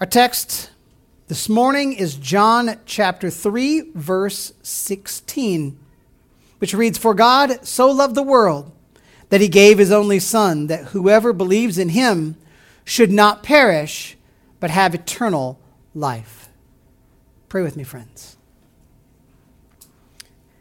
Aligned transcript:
Our 0.00 0.06
text 0.06 0.70
this 1.26 1.48
morning 1.48 1.92
is 1.92 2.14
John 2.14 2.78
chapter 2.86 3.30
3, 3.30 3.90
verse 3.96 4.52
16, 4.62 5.76
which 6.58 6.72
reads 6.72 6.96
For 6.96 7.14
God 7.14 7.66
so 7.66 7.90
loved 7.90 8.14
the 8.14 8.22
world 8.22 8.70
that 9.30 9.40
he 9.40 9.48
gave 9.48 9.78
his 9.78 9.90
only 9.90 10.20
Son, 10.20 10.68
that 10.68 10.84
whoever 10.90 11.32
believes 11.32 11.78
in 11.78 11.88
him 11.88 12.36
should 12.84 13.10
not 13.10 13.42
perish, 13.42 14.16
but 14.60 14.70
have 14.70 14.94
eternal 14.94 15.58
life. 15.96 16.48
Pray 17.48 17.62
with 17.62 17.76
me, 17.76 17.82
friends. 17.82 18.36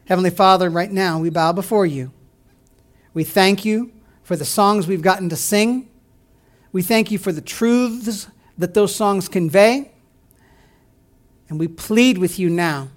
Heavenly 0.06 0.32
Father, 0.32 0.68
right 0.68 0.92
now 0.92 1.20
we 1.20 1.30
bow 1.30 1.52
before 1.52 1.86
you. 1.86 2.12
We 3.14 3.24
thank 3.24 3.64
you 3.64 3.92
for 4.24 4.36
the 4.36 4.46
songs 4.46 4.88
we've 4.88 5.04
gotten 5.04 5.30
to 5.30 5.36
sing. 5.36 5.90
We 6.72 6.82
thank 6.82 7.12
you 7.12 7.20
for 7.20 7.32
the 7.32 7.40
truths 7.40 8.30
that 8.58 8.74
those 8.74 8.96
songs 8.96 9.30
convey. 9.30 9.92
And 11.50 11.60
we 11.60 11.68
plead 11.68 12.18
with 12.18 12.40
you 12.40 12.50
now 12.50 12.90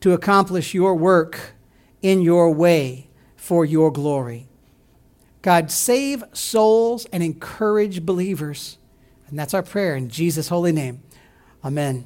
to 0.00 0.12
accomplish 0.12 0.74
your 0.74 0.94
work 0.94 1.52
in 2.02 2.22
your 2.22 2.52
way 2.52 3.08
for 3.36 3.64
your 3.64 3.90
glory. 3.90 4.46
God, 5.42 5.70
save 5.70 6.22
souls 6.32 7.06
and 7.06 7.22
encourage 7.22 8.04
believers. 8.04 8.76
And 9.28 9.38
that's 9.38 9.54
our 9.54 9.62
prayer 9.62 9.96
in 9.96 10.08
Jesus' 10.08 10.48
holy 10.48 10.72
name. 10.72 11.02
Amen. 11.64 12.04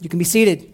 You 0.00 0.08
can 0.08 0.18
be 0.18 0.24
seated. 0.24 0.72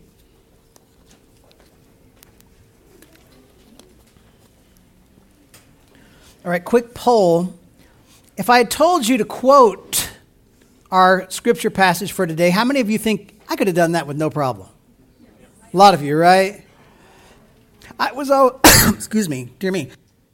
All 6.45 6.51
right, 6.51 6.64
quick 6.64 6.95
poll. 6.95 7.53
If 8.37 8.48
I 8.48 8.59
had 8.59 8.70
told 8.70 9.06
you 9.09 9.19
to 9.19 9.25
quote 9.25 10.05
our 10.96 11.28
scripture 11.30 11.68
passage 11.68 12.12
for 12.12 12.27
today, 12.27 12.48
how 12.48 12.64
many 12.64 12.80
of 12.80 12.88
you 12.88 12.96
think 12.96 13.38
I 13.50 13.56
could 13.56 13.66
have 13.66 13.77
done 13.77 13.92
that 13.92 14.06
with 14.06 14.16
no 14.16 14.30
problem? 14.30 14.66
A 15.74 15.77
lot 15.77 15.92
of 15.92 16.00
you, 16.00 16.16
right? 16.16 16.64
I 18.00 18.12
was, 18.12 18.30
oh, 18.30 18.58
excuse 18.94 19.28
me, 19.28 19.53
dear 19.58 19.70
me. 19.70 19.91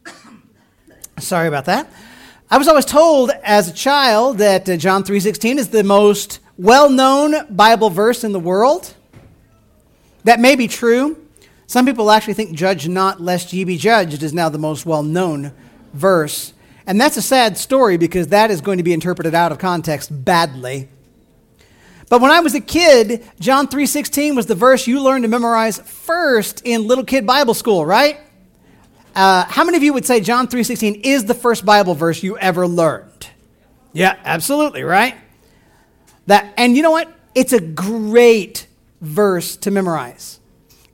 Sorry 1.19 1.48
about 1.48 1.64
that. 1.64 1.92
I 2.48 2.58
was 2.58 2.69
always 2.69 2.84
told 2.84 3.32
as 3.42 3.69
a 3.69 3.72
child 3.72 4.38
that 4.38 4.69
uh, 4.69 4.77
John 4.77 5.02
3:16 5.02 5.58
is 5.58 5.70
the 5.70 5.82
most 5.82 6.38
well-known 6.56 7.52
Bible 7.52 7.91
verse 7.91 8.22
in 8.22 8.30
the 8.30 8.38
world. 8.38 8.94
That 10.22 10.38
may 10.38 10.54
be 10.54 10.69
true. 10.69 11.26
Some 11.66 11.86
people 11.86 12.08
actually 12.08 12.34
think 12.34 12.56
judge 12.56 12.86
not 12.86 13.20
lest 13.20 13.52
ye 13.52 13.64
be 13.64 13.76
judged 13.76 14.22
is 14.22 14.32
now 14.32 14.48
the 14.48 14.58
most 14.58 14.86
well-known 14.86 15.52
verse. 15.92 16.52
And 16.86 17.00
that's 17.00 17.16
a 17.16 17.22
sad 17.22 17.56
story 17.58 17.97
because 17.97 18.28
that 18.28 18.50
is 18.50 18.61
going 18.61 18.78
to 18.78 18.84
be 18.84 18.92
interpreted 18.92 19.34
out 19.34 19.52
of 19.52 19.58
context 19.58 20.25
badly. 20.25 20.88
But 22.08 22.20
when 22.20 22.30
I 22.30 22.41
was 22.41 22.55
a 22.55 22.61
kid, 22.61 23.25
John 23.41 23.69
3:16 23.69 24.36
was 24.36 24.47
the 24.47 24.55
verse 24.55 24.86
you 24.86 25.03
learned 25.03 25.25
to 25.25 25.28
memorize 25.28 25.78
first 25.78 26.60
in 26.64 26.86
little 26.86 27.05
kid 27.05 27.27
Bible 27.27 27.55
school, 27.55 27.86
right? 27.86 28.19
Uh, 29.14 29.44
how 29.44 29.64
many 29.64 29.77
of 29.77 29.83
you 29.83 29.92
would 29.92 30.05
say 30.05 30.20
John 30.20 30.47
3:16 30.47 31.00
is 31.05 31.25
the 31.25 31.34
first 31.34 31.64
Bible 31.64 31.94
verse 31.94 32.22
you 32.22 32.36
ever 32.38 32.66
learned? 32.66 33.28
Yeah, 33.92 34.16
absolutely, 34.25 34.83
right? 34.83 35.14
That 36.27 36.53
and 36.56 36.77
you 36.77 36.83
know 36.83 36.91
what? 36.91 37.12
It's 37.34 37.53
a 37.53 37.60
great 37.60 38.66
verse 39.00 39.56
to 39.56 39.70
memorize. 39.70 40.38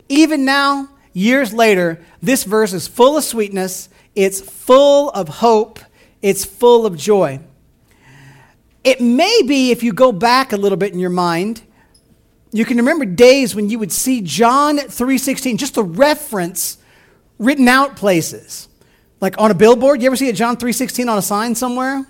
Even 0.08 0.44
now, 0.44 0.88
years 1.12 1.52
later, 1.52 2.00
this 2.22 2.44
verse 2.44 2.72
is 2.72 2.86
full 2.86 3.16
of 3.16 3.24
sweetness 3.24 3.88
it's 4.14 4.40
full 4.40 5.10
of 5.10 5.28
hope, 5.28 5.80
it's 6.22 6.44
full 6.44 6.86
of 6.86 6.96
joy. 6.96 7.40
It 8.84 9.00
may 9.00 9.42
be, 9.46 9.70
if 9.70 9.82
you 9.82 9.92
go 9.92 10.12
back 10.12 10.52
a 10.52 10.56
little 10.56 10.78
bit 10.78 10.92
in 10.92 10.98
your 10.98 11.10
mind, 11.10 11.62
you 12.52 12.64
can 12.64 12.78
remember 12.78 13.04
days 13.04 13.54
when 13.54 13.68
you 13.68 13.78
would 13.78 13.92
see 13.92 14.20
John 14.20 14.78
3:16, 14.78 15.58
just 15.58 15.76
a 15.76 15.82
reference 15.82 16.78
written 17.38 17.68
out 17.68 17.96
places. 17.96 18.68
Like 19.20 19.34
on 19.38 19.50
a 19.50 19.54
billboard, 19.54 20.00
you 20.00 20.06
ever 20.06 20.16
see 20.16 20.28
a 20.28 20.32
John 20.32 20.56
3:16 20.56 21.08
on 21.08 21.18
a 21.18 21.22
sign 21.22 21.54
somewhere? 21.54 22.06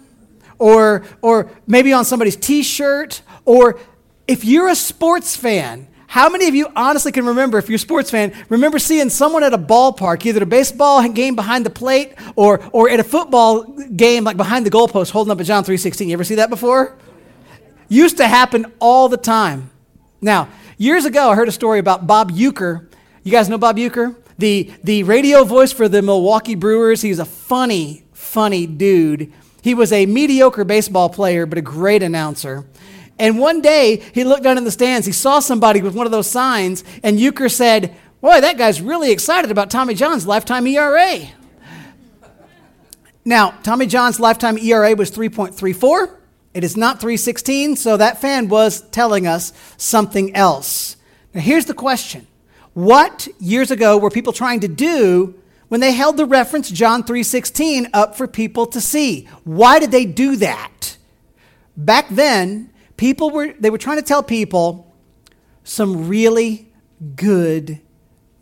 Or 0.58 1.04
or 1.22 1.50
maybe 1.66 1.92
on 1.92 2.04
somebody's 2.04 2.36
t-shirt, 2.36 3.22
or 3.44 3.78
if 4.26 4.44
you're 4.44 4.68
a 4.68 4.74
sports 4.74 5.36
fan, 5.36 5.88
how 6.08 6.30
many 6.30 6.48
of 6.48 6.54
you 6.54 6.68
honestly 6.74 7.12
can 7.12 7.26
remember, 7.26 7.58
if 7.58 7.68
you're 7.68 7.76
a 7.76 7.78
sports 7.78 8.10
fan, 8.10 8.32
remember 8.48 8.78
seeing 8.78 9.10
someone 9.10 9.42
at 9.42 9.52
a 9.52 9.58
ballpark, 9.58 10.24
either 10.24 10.42
a 10.42 10.46
baseball 10.46 11.06
game 11.10 11.36
behind 11.36 11.66
the 11.66 11.70
plate 11.70 12.14
or, 12.34 12.66
or 12.72 12.88
at 12.88 12.98
a 12.98 13.04
football 13.04 13.64
game, 13.94 14.24
like 14.24 14.38
behind 14.38 14.64
the 14.64 14.70
goalpost, 14.70 15.10
holding 15.10 15.30
up 15.30 15.38
a 15.38 15.44
John 15.44 15.64
3.16? 15.64 16.06
You 16.06 16.14
ever 16.14 16.24
see 16.24 16.36
that 16.36 16.48
before? 16.48 16.96
Used 17.90 18.16
to 18.16 18.26
happen 18.26 18.72
all 18.80 19.10
the 19.10 19.18
time. 19.18 19.70
Now, 20.22 20.48
years 20.78 21.04
ago, 21.04 21.28
I 21.28 21.34
heard 21.34 21.48
a 21.48 21.52
story 21.52 21.78
about 21.78 22.06
Bob 22.06 22.32
Uecker. 22.32 22.88
You 23.22 23.30
guys 23.30 23.50
know 23.50 23.58
Bob 23.58 23.76
Uecker? 23.76 24.16
The, 24.38 24.72
the 24.82 25.02
radio 25.02 25.44
voice 25.44 25.72
for 25.72 25.90
the 25.90 26.00
Milwaukee 26.00 26.54
Brewers. 26.54 27.02
He's 27.02 27.18
a 27.18 27.26
funny, 27.26 28.06
funny 28.14 28.66
dude. 28.66 29.30
He 29.60 29.74
was 29.74 29.92
a 29.92 30.06
mediocre 30.06 30.64
baseball 30.64 31.10
player, 31.10 31.44
but 31.44 31.58
a 31.58 31.62
great 31.62 32.02
announcer. 32.02 32.64
And 33.18 33.38
one 33.38 33.60
day, 33.60 34.02
he 34.14 34.24
looked 34.24 34.44
down 34.44 34.58
in 34.58 34.64
the 34.64 34.70
stands. 34.70 35.06
He 35.06 35.12
saw 35.12 35.40
somebody 35.40 35.82
with 35.82 35.94
one 35.94 36.06
of 36.06 36.12
those 36.12 36.30
signs, 36.30 36.84
and 37.02 37.18
Uecker 37.18 37.50
said, 37.50 37.96
Boy, 38.20 38.40
that 38.40 38.58
guy's 38.58 38.80
really 38.80 39.10
excited 39.12 39.50
about 39.50 39.70
Tommy 39.70 39.94
John's 39.94 40.26
lifetime 40.26 40.66
ERA. 40.66 41.20
Now, 43.24 43.50
Tommy 43.62 43.86
John's 43.86 44.18
lifetime 44.18 44.58
ERA 44.58 44.94
was 44.94 45.10
3.34. 45.10 46.14
It 46.54 46.64
is 46.64 46.76
not 46.76 47.00
316, 47.00 47.76
so 47.76 47.96
that 47.96 48.20
fan 48.20 48.48
was 48.48 48.80
telling 48.90 49.26
us 49.26 49.52
something 49.76 50.34
else. 50.34 50.96
Now, 51.34 51.40
here's 51.40 51.66
the 51.66 51.74
question 51.74 52.26
What 52.74 53.28
years 53.38 53.70
ago 53.70 53.98
were 53.98 54.10
people 54.10 54.32
trying 54.32 54.60
to 54.60 54.68
do 54.68 55.34
when 55.68 55.80
they 55.80 55.92
held 55.92 56.16
the 56.16 56.24
reference 56.24 56.70
John 56.70 57.04
3:16 57.04 57.88
up 57.92 58.16
for 58.16 58.26
people 58.26 58.66
to 58.66 58.80
see? 58.80 59.28
Why 59.44 59.78
did 59.78 59.90
they 59.90 60.06
do 60.06 60.36
that? 60.36 60.96
Back 61.76 62.08
then, 62.10 62.70
people 62.98 63.30
were 63.30 63.54
they 63.58 63.70
were 63.70 63.78
trying 63.78 63.96
to 63.96 64.02
tell 64.02 64.22
people 64.22 64.94
some 65.64 66.08
really 66.08 66.70
good 67.16 67.80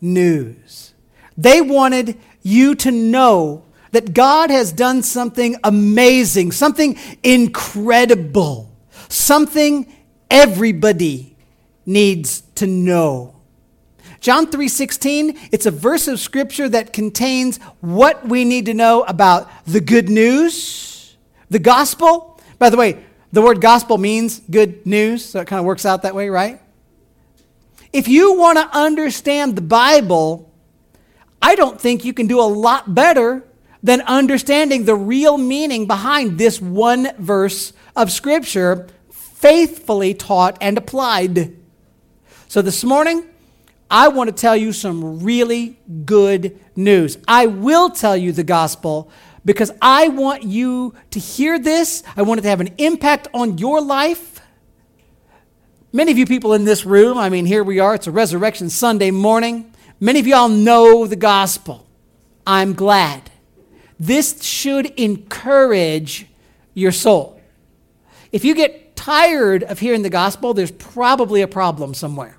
news. 0.01 0.93
They 1.37 1.61
wanted 1.61 2.17
you 2.41 2.75
to 2.75 2.91
know 2.91 3.63
that 3.91 4.13
God 4.13 4.49
has 4.49 4.73
done 4.73 5.03
something 5.03 5.55
amazing, 5.63 6.51
something 6.51 6.97
incredible, 7.23 8.69
something 9.07 9.91
everybody 10.29 11.37
needs 11.85 12.41
to 12.55 12.67
know. 12.67 13.35
John 14.19 14.47
3:16, 14.47 15.37
it's 15.51 15.65
a 15.65 15.71
verse 15.71 16.07
of 16.07 16.19
scripture 16.19 16.67
that 16.69 16.91
contains 16.91 17.59
what 17.81 18.27
we 18.27 18.43
need 18.43 18.65
to 18.65 18.73
know 18.73 19.03
about 19.03 19.49
the 19.65 19.79
good 19.79 20.09
news, 20.09 21.15
the 21.49 21.59
gospel. 21.59 22.39
By 22.57 22.69
the 22.71 22.77
way, 22.77 23.05
the 23.31 23.41
word 23.41 23.61
gospel 23.61 23.97
means 23.97 24.39
good 24.39 24.85
news, 24.85 25.25
so 25.25 25.41
it 25.41 25.47
kind 25.47 25.59
of 25.59 25.65
works 25.65 25.85
out 25.85 26.03
that 26.03 26.15
way, 26.15 26.29
right? 26.29 26.61
If 27.91 28.07
you 28.07 28.37
want 28.37 28.57
to 28.57 28.77
understand 28.77 29.55
the 29.55 29.61
Bible, 29.61 30.51
I 31.41 31.55
don't 31.55 31.79
think 31.79 32.05
you 32.05 32.13
can 32.13 32.27
do 32.27 32.39
a 32.39 32.43
lot 32.43 32.93
better 32.93 33.43
than 33.83 34.01
understanding 34.01 34.85
the 34.85 34.95
real 34.95 35.37
meaning 35.37 35.87
behind 35.87 36.37
this 36.37 36.61
one 36.61 37.09
verse 37.17 37.73
of 37.95 38.11
Scripture, 38.11 38.87
faithfully 39.11 40.13
taught 40.13 40.57
and 40.61 40.77
applied. 40.77 41.55
So 42.47 42.61
this 42.61 42.83
morning, 42.83 43.25
I 43.89 44.09
want 44.09 44.29
to 44.29 44.35
tell 44.35 44.55
you 44.55 44.73
some 44.73 45.23
really 45.23 45.79
good 46.05 46.59
news. 46.75 47.17
I 47.27 47.45
will 47.45 47.89
tell 47.89 48.17
you 48.17 48.31
the 48.31 48.43
gospel 48.43 49.09
because 49.47 49.71
I 49.81 50.09
want 50.09 50.43
you 50.43 50.93
to 51.11 51.19
hear 51.19 51.57
this. 51.57 52.03
I 52.17 52.23
want 52.23 52.39
it 52.39 52.41
to 52.41 52.49
have 52.49 52.59
an 52.59 52.75
impact 52.77 53.29
on 53.33 53.57
your 53.57 53.79
life. 53.79 54.41
Many 55.93 56.11
of 56.11 56.17
you 56.17 56.25
people 56.25 56.53
in 56.53 56.65
this 56.65 56.85
room, 56.85 57.17
I 57.17 57.29
mean, 57.29 57.45
here 57.45 57.63
we 57.63 57.79
are, 57.79 57.95
it's 57.95 58.07
a 58.07 58.11
Resurrection 58.11 58.69
Sunday 58.69 59.09
morning. 59.09 59.73
Many 60.01 60.19
of 60.19 60.27
y'all 60.27 60.49
know 60.49 61.07
the 61.07 61.15
gospel. 61.15 61.87
I'm 62.45 62.73
glad. 62.73 63.31
This 63.97 64.43
should 64.43 64.87
encourage 64.99 66.27
your 66.73 66.91
soul. 66.91 67.41
If 68.33 68.43
you 68.43 68.53
get 68.53 68.97
tired 68.97 69.63
of 69.63 69.79
hearing 69.79 70.01
the 70.01 70.09
gospel, 70.09 70.53
there's 70.53 70.71
probably 70.71 71.41
a 71.41 71.47
problem 71.47 71.93
somewhere. 71.93 72.37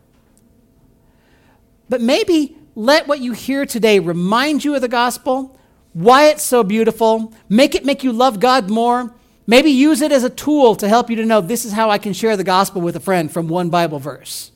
But 1.88 2.02
maybe 2.02 2.54
let 2.74 3.08
what 3.08 3.20
you 3.20 3.32
hear 3.32 3.64
today 3.64 3.98
remind 3.98 4.62
you 4.62 4.74
of 4.74 4.82
the 4.82 4.88
gospel 4.88 5.57
why 5.98 6.26
it's 6.26 6.44
so 6.44 6.62
beautiful, 6.62 7.32
make 7.48 7.74
it 7.74 7.84
make 7.84 8.04
you 8.04 8.12
love 8.12 8.38
God 8.38 8.70
more. 8.70 9.12
Maybe 9.48 9.70
use 9.70 10.00
it 10.00 10.12
as 10.12 10.22
a 10.22 10.30
tool 10.30 10.76
to 10.76 10.88
help 10.88 11.10
you 11.10 11.16
to 11.16 11.24
know 11.24 11.40
this 11.40 11.64
is 11.64 11.72
how 11.72 11.90
I 11.90 11.98
can 11.98 12.12
share 12.12 12.36
the 12.36 12.44
gospel 12.44 12.80
with 12.80 12.94
a 12.94 13.00
friend 13.00 13.32
from 13.32 13.48
one 13.48 13.68
Bible 13.68 13.98
verse. 13.98 14.52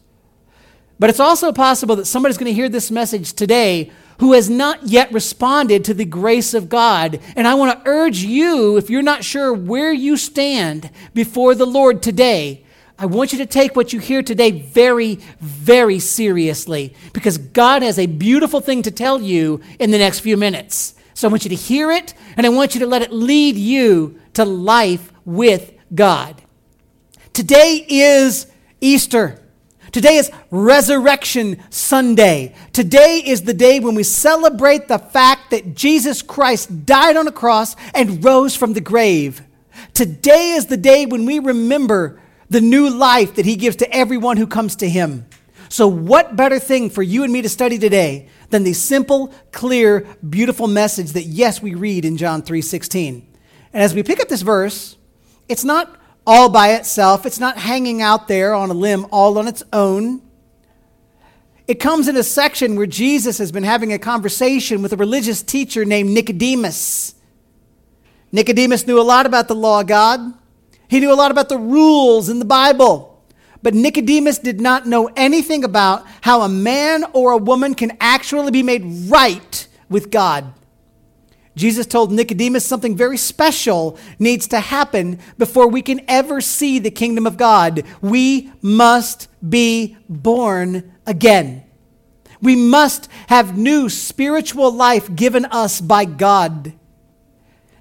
But 1.01 1.11
it's 1.11 1.19
also 1.19 1.51
possible 1.51 1.97
that 1.97 2.05
somebody's 2.05 2.39
going 2.39 2.47
to 2.51 2.55
hear 2.55 2.69
this 2.69 2.93
message 2.93 3.33
today 3.33 3.91
who 4.21 4.35
has 4.35 4.49
not 4.49 4.85
yet 4.85 5.11
responded 5.11 5.85
to 5.87 5.95
the 5.95 6.05
grace 6.05 6.55
of 6.55 6.69
God. 6.69 7.19
And 7.35 7.49
I 7.49 7.55
want 7.55 7.77
to 7.77 7.91
urge 7.91 8.19
you, 8.19 8.77
if 8.77 8.89
you're 8.89 9.03
not 9.03 9.25
sure 9.25 9.53
where 9.53 9.93
you 9.93 10.17
stand 10.17 10.91
before 11.13 11.57
the 11.57 11.67
Lord 11.67 12.05
today, 12.05 12.65
I 13.01 13.07
want 13.07 13.33
you 13.33 13.39
to 13.39 13.47
take 13.47 13.75
what 13.75 13.93
you 13.93 13.99
hear 13.99 14.23
today 14.23 14.53
very, 14.53 15.17
very 15.41 15.99
seriously 15.99 16.95
because 17.13 17.37
God 17.37 17.83
has 17.83 17.99
a 17.99 18.07
beautiful 18.07 18.61
thing 18.61 18.83
to 18.83 18.93
tell 18.93 19.21
you 19.21 19.61
in 19.81 19.91
the 19.91 19.99
next 19.99 20.21
few 20.21 20.37
minutes. 20.37 20.95
So 21.15 21.29
I 21.29 21.31
want 21.31 21.45
you 21.45 21.51
to 21.51 21.57
hear 21.57 21.91
it 21.91 22.15
and 22.37 22.47
I 22.47 22.49
want 22.49 22.75
you 22.75 22.81
to 22.81 22.87
let 22.87 23.03
it 23.03 23.13
lead 23.13 23.57
you 23.57 24.21
to 24.35 24.45
life 24.45 25.13
with 25.25 25.73
God. 25.95 26.43
Today 27.33 27.85
is 27.89 28.47
Easter. 28.81 29.39
Today 29.93 30.17
is 30.17 30.31
Resurrection 30.51 31.63
Sunday. 31.69 32.55
Today 32.73 33.23
is 33.25 33.43
the 33.43 33.53
day 33.53 33.79
when 33.79 33.95
we 33.95 34.03
celebrate 34.03 34.89
the 34.89 34.99
fact 34.99 35.51
that 35.51 35.75
Jesus 35.75 36.23
Christ 36.23 36.87
died 36.87 37.17
on 37.17 37.29
a 37.29 37.33
cross 37.33 37.77
and 37.95 38.25
rose 38.25 38.57
from 38.57 38.73
the 38.73 38.81
grave. 38.81 39.43
Today 39.93 40.53
is 40.53 40.67
the 40.67 40.79
day 40.79 41.05
when 41.05 41.27
we 41.27 41.39
remember 41.39 42.21
the 42.49 42.61
new 42.61 42.89
life 42.89 43.35
that 43.35 43.45
he 43.45 43.57
gives 43.57 43.77
to 43.77 43.95
everyone 43.95 44.39
who 44.39 44.47
comes 44.47 44.77
to 44.77 44.89
him. 44.89 45.27
So, 45.73 45.89
what 45.89 46.37
better 46.37 46.59
thing 46.59 46.91
for 46.91 47.03
you 47.03 47.25
and 47.25 47.33
me 47.33 47.41
to 47.41 47.49
study 47.49 47.79
today 47.79 48.29
than 48.51 48.63
the 48.63 48.75
simple, 48.75 49.33
clear, 49.53 50.07
beautiful 50.29 50.69
message 50.69 51.13
that 51.13 51.23
yes, 51.23 51.63
we 51.63 51.75
read 51.75 52.05
in 52.05 52.19
John 52.19 52.43
3:16. 52.43 53.27
And 53.73 53.83
as 53.83 53.95
we 53.95 54.03
pick 54.03 54.21
up 54.21 54.29
this 54.29 54.43
verse, 54.43 54.99
it's 55.49 55.65
not 55.65 55.97
all 56.27 56.51
by 56.51 56.75
itself. 56.75 57.25
It's 57.25 57.41
not 57.41 57.57
hanging 57.57 58.03
out 58.03 58.29
there 58.29 58.53
on 58.53 58.69
a 58.69 58.75
limb 58.75 59.07
all 59.11 59.39
on 59.39 59.49
its 59.49 59.63
own. 59.73 60.21
It 61.67 61.81
comes 61.81 62.07
in 62.07 62.19
a 62.19 62.23
section 62.23 62.77
where 62.77 62.85
Jesus 62.85 63.39
has 63.39 63.51
been 63.51 63.65
having 63.65 63.95
a 63.95 63.99
conversation 63.99 64.83
with 64.83 64.93
a 64.93 64.99
religious 64.99 65.43
teacher 65.43 65.87
named 65.87 66.11
Nicodemus. 66.11 67.15
Nicodemus 68.31 68.87
knew 68.87 69.01
a 69.01 69.09
lot 69.09 69.25
about 69.25 69.49
the 69.49 69.55
law 69.55 69.81
of 69.81 69.87
God, 69.87 70.35
he 70.87 71.01
knew 71.01 71.11
a 71.11 71.17
lot 71.17 71.31
about 71.31 71.49
the 71.49 71.57
rules 71.57 72.29
in 72.29 72.41
the 72.41 72.45
Bible. 72.45 73.12
But 73.63 73.75
Nicodemus 73.75 74.39
did 74.39 74.61
not 74.61 74.87
know 74.87 75.11
anything 75.17 75.65
about 75.65 76.05
how 76.23 76.43
a 76.43 76.49
man 76.49 77.05
or 77.13 77.33
a 77.33 77.39
woman 77.39 77.75
can 77.75 77.97
actually 78.01 78.51
be 78.51 78.63
made 78.63 78.83
right 79.09 79.69
with 79.89 80.11
God. 80.11 80.53
Jesus 81.55 81.87
told 81.87 82.11
Nicodemus 82.11 82.65
something 82.65 82.97
very 82.97 83.19
special 83.19 83.99
needs 84.19 84.49
to 84.49 84.61
happen 84.61 85.19
before 85.37 85.69
we 85.69 85.83
can 85.83 86.01
ever 86.09 86.41
see 86.41 86.79
the 86.79 86.91
kingdom 86.91 87.27
of 87.27 87.37
God. 87.37 87.85
We 88.01 88.51
must 88.63 89.29
be 89.47 89.97
born 90.09 90.95
again. 91.07 91.65
We 92.41 92.57
must 92.57 93.09
have 93.29 93.57
new 93.57 93.89
spiritual 93.89 94.73
life 94.73 95.15
given 95.15 95.45
us 95.45 95.81
by 95.81 96.07
God. 96.07 96.73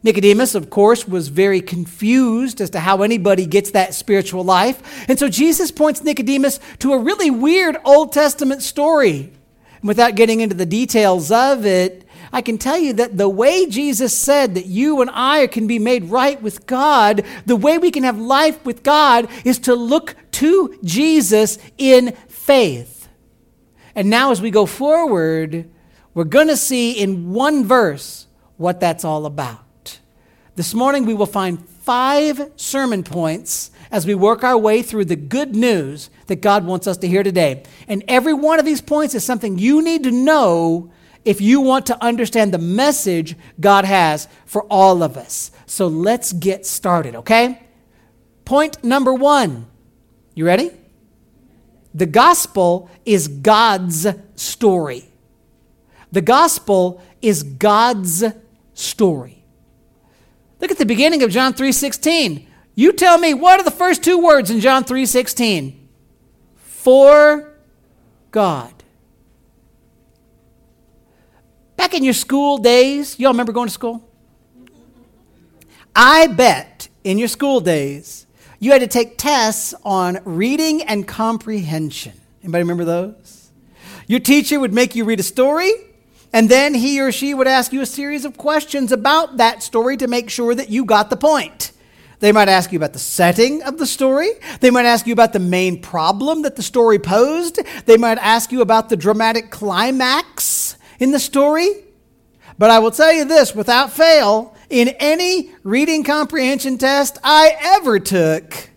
Nicodemus, 0.04 0.56
of 0.56 0.70
course, 0.70 1.08
was 1.08 1.28
very 1.28 1.62
confused 1.62 2.60
as 2.60 2.72
to 2.72 2.80
how 2.80 3.04
anybody 3.04 3.46
gets 3.46 3.72
that 3.72 3.94
spiritual 3.94 4.44
life. 4.44 5.08
And 5.08 5.20
so 5.20 5.30
Jesus 5.30 5.72
points 5.72 6.04
Nicodemus 6.04 6.60
to 6.80 6.94
a 6.94 6.98
really 6.98 7.30
weird 7.30 7.78
Old 7.86 8.12
Testament 8.12 8.64
story. 8.64 9.32
And 9.76 9.88
Without 9.88 10.16
getting 10.16 10.42
into 10.42 10.56
the 10.56 10.66
details 10.66 11.32
of 11.32 11.66
it, 11.66 12.06
I 12.34 12.42
can 12.42 12.58
tell 12.58 12.78
you 12.78 12.94
that 12.94 13.18
the 13.18 13.30
way 13.30 13.68
Jesus 13.68 14.18
said 14.18 14.56
that 14.56 14.66
you 14.66 15.02
and 15.02 15.10
I 15.14 15.48
can 15.48 15.68
be 15.68 15.80
made 15.80 16.06
right 16.06 16.42
with 16.42 16.66
God, 16.66 17.24
the 17.46 17.56
way 17.56 17.78
we 17.78 17.92
can 17.92 18.04
have 18.04 18.18
life 18.18 18.64
with 18.66 18.84
God 18.84 19.28
is 19.46 19.60
to 19.60 19.76
look 19.76 20.16
to 20.32 20.80
Jesus 20.84 21.60
in 21.78 22.14
faith. 22.28 23.10
And 23.94 24.10
now, 24.10 24.32
as 24.32 24.42
we 24.42 24.50
go 24.50 24.66
forward, 24.66 25.70
we're 26.14 26.24
going 26.24 26.48
to 26.48 26.58
see 26.58 26.94
in 26.94 27.34
one 27.34 27.66
verse 27.66 28.28
what 28.56 28.80
that's 28.80 29.04
all 29.04 29.26
about. 29.26 29.66
This 30.56 30.74
morning, 30.74 31.06
we 31.06 31.14
will 31.14 31.26
find 31.26 31.66
five 31.66 32.52
sermon 32.58 33.04
points 33.04 33.72
as 33.90 34.06
we 34.06 34.16
work 34.16 34.44
our 34.44 34.58
way 34.58 34.82
through 34.82 35.06
the 35.06 35.16
good 35.16 35.56
news 35.56 36.10
that 36.28 36.42
God 36.42 36.66
wants 36.66 36.88
us 36.88 36.98
to 36.98 37.08
hear 37.08 37.24
today. 37.24 37.64
And 37.88 38.04
every 38.08 38.34
one 38.34 38.60
of 38.60 38.66
these 38.66 38.82
points 38.82 39.16
is 39.16 39.24
something 39.24 39.58
you 39.58 39.82
need 39.82 40.04
to 40.04 40.12
know 40.12 40.92
if 41.24 41.40
you 41.40 41.62
want 41.62 41.86
to 41.86 42.04
understand 42.04 42.54
the 42.54 42.58
message 42.58 43.36
God 43.60 43.86
has 43.86 44.28
for 44.46 44.64
all 44.64 45.04
of 45.04 45.16
us. 45.16 45.52
So 45.68 45.88
let's 45.88 46.34
get 46.34 46.66
started, 46.66 47.16
okay? 47.16 47.62
Point 48.44 48.84
number 48.84 49.14
one. 49.14 49.68
You 50.36 50.46
ready? 50.46 50.72
The 51.94 52.06
gospel 52.06 52.90
is 53.06 53.28
God's 53.28 54.08
story. 54.36 55.06
The 56.12 56.22
gospel 56.22 57.02
is 57.22 57.44
God's 57.44 58.26
story. 58.74 59.41
Look 60.62 60.72
at 60.72 60.78
the 60.78 60.86
beginning 60.86 61.24
of 61.24 61.32
John 61.32 61.54
3:16. 61.54 62.48
You 62.76 62.94
tell 62.94 63.18
me 63.18 63.34
what 63.34 63.60
are 63.60 63.64
the 63.64 63.72
first 63.72 64.04
two 64.04 64.18
words 64.18 64.50
in 64.50 64.60
John 64.62 64.84
3:16? 64.84 65.90
For 66.56 67.56
God. 68.30 68.72
Back 71.76 71.96
in 71.96 72.04
your 72.04 72.14
school 72.14 72.60
days, 72.60 73.20
y'all 73.20 73.32
remember 73.32 73.52
going 73.52 73.68
to 73.68 73.74
school? 73.74 74.08
I 75.96 76.28
bet 76.28 76.88
in 77.04 77.18
your 77.18 77.28
school 77.28 77.60
days 77.60 78.28
you 78.60 78.72
had 78.72 78.82
to 78.82 78.88
take 78.88 79.18
tests 79.18 79.74
on 79.84 80.20
reading 80.24 80.84
and 80.84 81.08
comprehension. 81.08 82.14
Anybody 82.44 82.62
remember 82.62 82.86
those? 82.86 83.50
Your 84.08 84.20
teacher 84.20 84.60
would 84.60 84.74
make 84.74 84.96
you 84.96 85.06
read 85.06 85.20
a 85.20 85.24
story, 85.24 85.72
and 86.34 86.50
then 86.50 86.74
he 86.74 87.02
or 87.02 87.12
she 87.12 87.34
would 87.34 87.48
ask 87.48 87.74
you 87.74 87.82
a 87.82 87.86
series 87.86 88.26
of 88.26 88.38
questions 88.38 88.92
about 88.92 89.38
that 89.38 89.62
story 89.64 89.98
to 89.98 90.08
make 90.08 90.30
sure 90.30 90.56
that 90.56 90.70
you 90.70 90.86
got 90.86 91.10
the 91.10 91.18
point. 91.18 91.72
They 92.20 92.32
might 92.32 92.50
ask 92.50 92.72
you 92.72 92.78
about 92.78 92.94
the 92.94 93.00
setting 93.00 93.64
of 93.64 93.80
the 93.80 93.88
story. 93.88 94.30
They 94.60 94.70
might 94.70 94.86
ask 94.86 95.08
you 95.08 95.14
about 95.14 95.34
the 95.34 95.40
main 95.40 95.82
problem 95.82 96.44
that 96.44 96.56
the 96.56 96.62
story 96.62 97.00
posed. 97.00 97.60
They 97.86 97.98
might 97.98 98.20
ask 98.20 98.52
you 98.52 98.62
about 98.62 98.90
the 98.90 98.96
dramatic 98.96 99.50
climax 99.50 100.78
in 101.00 101.12
the 101.12 101.20
story. 101.20 101.70
But 102.60 102.70
I 102.70 102.78
will 102.78 102.92
tell 102.92 103.12
you 103.12 103.26
this 103.26 103.56
without 103.56 103.92
fail, 103.92 104.56
in 104.70 104.90
any 105.00 105.52
reading 105.64 106.04
comprehension 106.04 106.78
test 106.78 107.18
I 107.24 107.58
ever 107.60 108.00
took, 108.00 108.70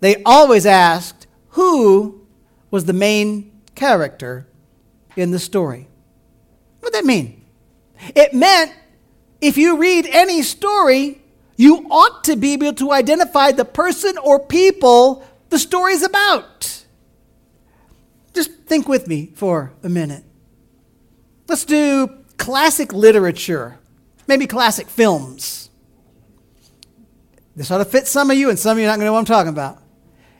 they 0.00 0.22
always 0.24 0.66
asked 0.66 1.28
who 1.50 2.26
was 2.72 2.84
the 2.84 2.92
main 2.92 3.52
character 3.76 4.48
in 5.14 5.30
the 5.30 5.38
story. 5.38 5.88
That 6.94 7.04
mean? 7.04 7.44
It 8.14 8.34
meant 8.34 8.72
if 9.40 9.58
you 9.58 9.78
read 9.78 10.06
any 10.06 10.42
story, 10.42 11.20
you 11.56 11.88
ought 11.90 12.22
to 12.24 12.36
be 12.36 12.52
able 12.52 12.72
to 12.74 12.92
identify 12.92 13.50
the 13.50 13.64
person 13.64 14.16
or 14.16 14.38
people 14.38 15.26
the 15.50 15.58
story 15.58 15.92
is 15.94 16.04
about. 16.04 16.84
Just 18.32 18.52
think 18.66 18.86
with 18.86 19.08
me 19.08 19.32
for 19.34 19.72
a 19.82 19.88
minute. 19.88 20.22
Let's 21.48 21.64
do 21.64 22.10
classic 22.36 22.92
literature, 22.92 23.80
maybe 24.28 24.46
classic 24.46 24.86
films. 24.86 25.70
This 27.56 27.72
ought 27.72 27.78
to 27.78 27.84
fit 27.84 28.06
some 28.06 28.30
of 28.30 28.36
you, 28.36 28.50
and 28.50 28.58
some 28.58 28.76
of 28.76 28.78
you 28.78 28.84
are 28.84 28.86
not 28.86 28.98
going 28.98 29.00
to 29.00 29.06
know 29.06 29.12
what 29.14 29.18
I'm 29.18 29.24
talking 29.24 29.52
about. 29.52 29.82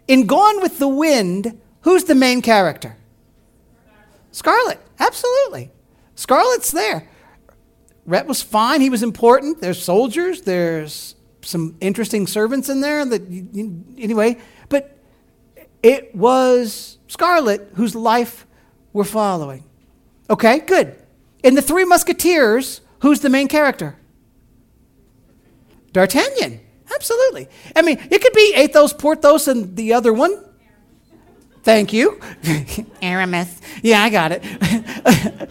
In 0.06 0.26
Gone 0.26 0.62
with 0.62 0.78
the 0.78 0.88
Wind, 0.88 1.60
who's 1.80 2.04
the 2.04 2.14
main 2.14 2.42
character? 2.42 2.96
Scarlett, 4.30 4.78
absolutely. 5.00 5.72
Scarlett's 6.14 6.70
there. 6.70 7.08
Rhett 8.06 8.26
was 8.26 8.42
fine. 8.42 8.80
He 8.80 8.90
was 8.90 9.02
important. 9.02 9.60
There's 9.60 9.82
soldiers. 9.82 10.42
There's 10.42 11.14
some 11.42 11.76
interesting 11.80 12.26
servants 12.26 12.68
in 12.68 12.80
there. 12.80 13.04
That 13.04 13.22
anyway, 13.98 14.38
but 14.68 14.98
it 15.82 16.14
was 16.14 16.98
Scarlett 17.08 17.70
whose 17.74 17.94
life 17.94 18.46
we're 18.92 19.04
following. 19.04 19.64
Okay, 20.30 20.60
good. 20.60 20.96
In 21.42 21.54
the 21.54 21.62
Three 21.62 21.84
Musketeers, 21.84 22.80
who's 23.00 23.20
the 23.20 23.28
main 23.28 23.48
character? 23.48 23.96
D'Artagnan. 25.92 26.60
Absolutely. 26.94 27.48
I 27.74 27.82
mean, 27.82 27.98
it 28.10 28.22
could 28.22 28.32
be 28.32 28.52
Athos, 28.56 28.92
Porthos, 28.92 29.48
and 29.48 29.76
the 29.76 29.92
other 29.94 30.12
one. 30.12 30.42
Thank 31.62 31.92
you. 31.92 32.20
Aramis. 33.02 33.60
Yeah, 33.82 34.02
I 34.02 34.10
got 34.10 34.32
it. 34.32 35.50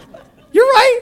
You're 0.54 0.64
right. 0.64 1.00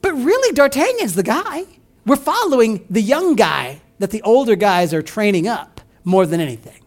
But 0.00 0.14
really, 0.14 0.52
D'Artagnan's 0.54 1.14
the 1.14 1.22
guy. 1.22 1.64
We're 2.06 2.16
following 2.16 2.86
the 2.88 3.02
young 3.02 3.36
guy 3.36 3.82
that 3.98 4.10
the 4.10 4.22
older 4.22 4.56
guys 4.56 4.94
are 4.94 5.02
training 5.02 5.46
up 5.46 5.82
more 6.04 6.24
than 6.24 6.40
anything. 6.40 6.80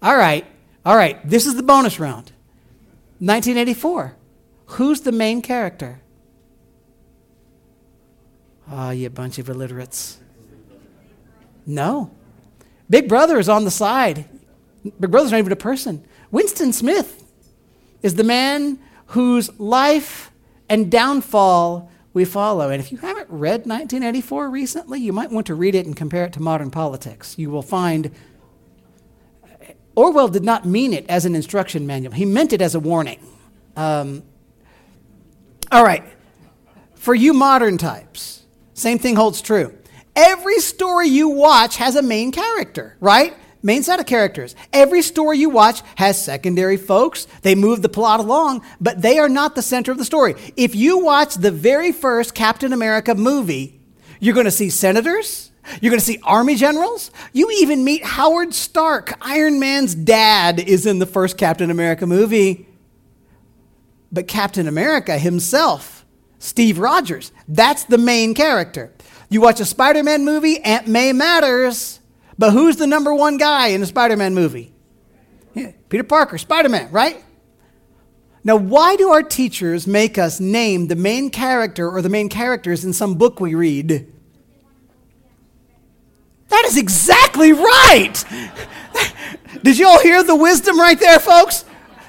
All 0.00 0.16
right. 0.16 0.46
All 0.86 0.96
right. 0.96 1.18
This 1.28 1.44
is 1.44 1.56
the 1.56 1.62
bonus 1.64 1.98
round. 1.98 2.32
1984. 3.18 4.14
Who's 4.66 5.00
the 5.00 5.10
main 5.10 5.42
character? 5.42 6.00
Ah, 8.70 8.88
oh, 8.88 8.90
you 8.90 9.10
bunch 9.10 9.38
of 9.38 9.48
illiterates. 9.48 10.18
No. 11.66 12.12
Big 12.88 13.08
Brother 13.08 13.40
is 13.40 13.48
on 13.48 13.64
the 13.64 13.72
side. 13.72 14.26
Big 15.00 15.10
Brother's 15.10 15.32
not 15.32 15.38
even 15.38 15.50
a 15.50 15.56
person. 15.56 16.04
Winston 16.30 16.72
Smith 16.72 17.24
is 18.02 18.14
the 18.14 18.24
man 18.24 18.78
whose 19.06 19.58
life 19.58 20.30
and 20.68 20.90
downfall 20.90 21.90
we 22.12 22.24
follow. 22.24 22.70
And 22.70 22.80
if 22.80 22.90
you 22.90 22.98
haven't 22.98 23.28
read 23.30 23.66
1984 23.66 24.50
recently, 24.50 25.00
you 25.00 25.12
might 25.12 25.30
want 25.30 25.46
to 25.46 25.54
read 25.54 25.74
it 25.74 25.86
and 25.86 25.96
compare 25.96 26.24
it 26.24 26.32
to 26.34 26.40
modern 26.40 26.70
politics. 26.70 27.38
You 27.38 27.50
will 27.50 27.62
find 27.62 28.10
Orwell 29.98 30.28
did 30.28 30.44
not 30.44 30.64
mean 30.64 30.92
it 30.92 31.04
as 31.08 31.24
an 31.24 31.34
instruction 31.34 31.84
manual, 31.84 32.14
he 32.14 32.24
meant 32.24 32.52
it 32.52 32.62
as 32.62 32.76
a 32.76 32.80
warning. 32.80 33.18
Um, 33.76 34.22
all 35.72 35.82
right, 35.82 36.04
for 36.94 37.16
you 37.16 37.32
modern 37.32 37.78
types, 37.78 38.44
same 38.74 39.00
thing 39.00 39.16
holds 39.16 39.42
true. 39.42 39.76
Every 40.14 40.60
story 40.60 41.08
you 41.08 41.30
watch 41.30 41.78
has 41.78 41.96
a 41.96 42.02
main 42.02 42.30
character, 42.30 42.96
right? 43.00 43.34
Main 43.68 43.82
set 43.82 44.00
of 44.00 44.06
characters. 44.06 44.56
Every 44.72 45.02
story 45.02 45.36
you 45.36 45.50
watch 45.50 45.82
has 45.96 46.24
secondary 46.24 46.78
folks. 46.78 47.26
They 47.42 47.54
move 47.54 47.82
the 47.82 47.90
plot 47.90 48.18
along, 48.18 48.64
but 48.80 49.02
they 49.02 49.18
are 49.18 49.28
not 49.28 49.54
the 49.54 49.60
center 49.60 49.92
of 49.92 49.98
the 49.98 50.06
story. 50.06 50.36
If 50.56 50.74
you 50.74 51.04
watch 51.04 51.34
the 51.34 51.50
very 51.50 51.92
first 51.92 52.34
Captain 52.34 52.72
America 52.72 53.14
movie, 53.14 53.78
you're 54.20 54.32
going 54.32 54.46
to 54.46 54.50
see 54.50 54.70
senators, 54.70 55.52
you're 55.82 55.90
going 55.90 56.00
to 56.00 56.06
see 56.06 56.18
army 56.22 56.54
generals. 56.54 57.10
You 57.34 57.50
even 57.60 57.84
meet 57.84 58.02
Howard 58.02 58.54
Stark. 58.54 59.12
Iron 59.20 59.60
Man's 59.60 59.94
dad 59.94 60.58
is 60.60 60.86
in 60.86 60.98
the 60.98 61.04
first 61.04 61.36
Captain 61.36 61.70
America 61.70 62.06
movie. 62.06 62.66
But 64.10 64.28
Captain 64.28 64.66
America 64.66 65.18
himself, 65.18 66.06
Steve 66.38 66.78
Rogers, 66.78 67.32
that's 67.46 67.84
the 67.84 67.98
main 67.98 68.32
character. 68.32 68.94
You 69.28 69.42
watch 69.42 69.60
a 69.60 69.66
Spider 69.66 70.02
Man 70.02 70.24
movie, 70.24 70.58
Aunt 70.60 70.88
May 70.88 71.12
matters. 71.12 71.97
But 72.38 72.52
who's 72.52 72.76
the 72.76 72.86
number 72.86 73.12
one 73.12 73.36
guy 73.36 73.68
in 73.68 73.80
the 73.80 73.86
Spider 73.86 74.16
Man 74.16 74.34
movie? 74.34 74.72
Yeah, 75.54 75.72
Peter 75.88 76.04
Parker, 76.04 76.38
Spider 76.38 76.68
Man, 76.68 76.90
right? 76.92 77.22
Now, 78.44 78.56
why 78.56 78.96
do 78.96 79.10
our 79.10 79.22
teachers 79.22 79.86
make 79.86 80.16
us 80.16 80.38
name 80.38 80.86
the 80.86 80.96
main 80.96 81.30
character 81.30 81.90
or 81.90 82.00
the 82.00 82.08
main 82.08 82.28
characters 82.28 82.84
in 82.84 82.92
some 82.92 83.16
book 83.16 83.40
we 83.40 83.54
read? 83.54 84.06
That 86.48 86.64
is 86.66 86.78
exactly 86.78 87.52
right. 87.52 88.24
Did 89.62 89.76
you 89.76 89.88
all 89.88 90.00
hear 90.00 90.22
the 90.22 90.36
wisdom 90.36 90.78
right 90.78 90.98
there, 90.98 91.18
folks? 91.18 91.64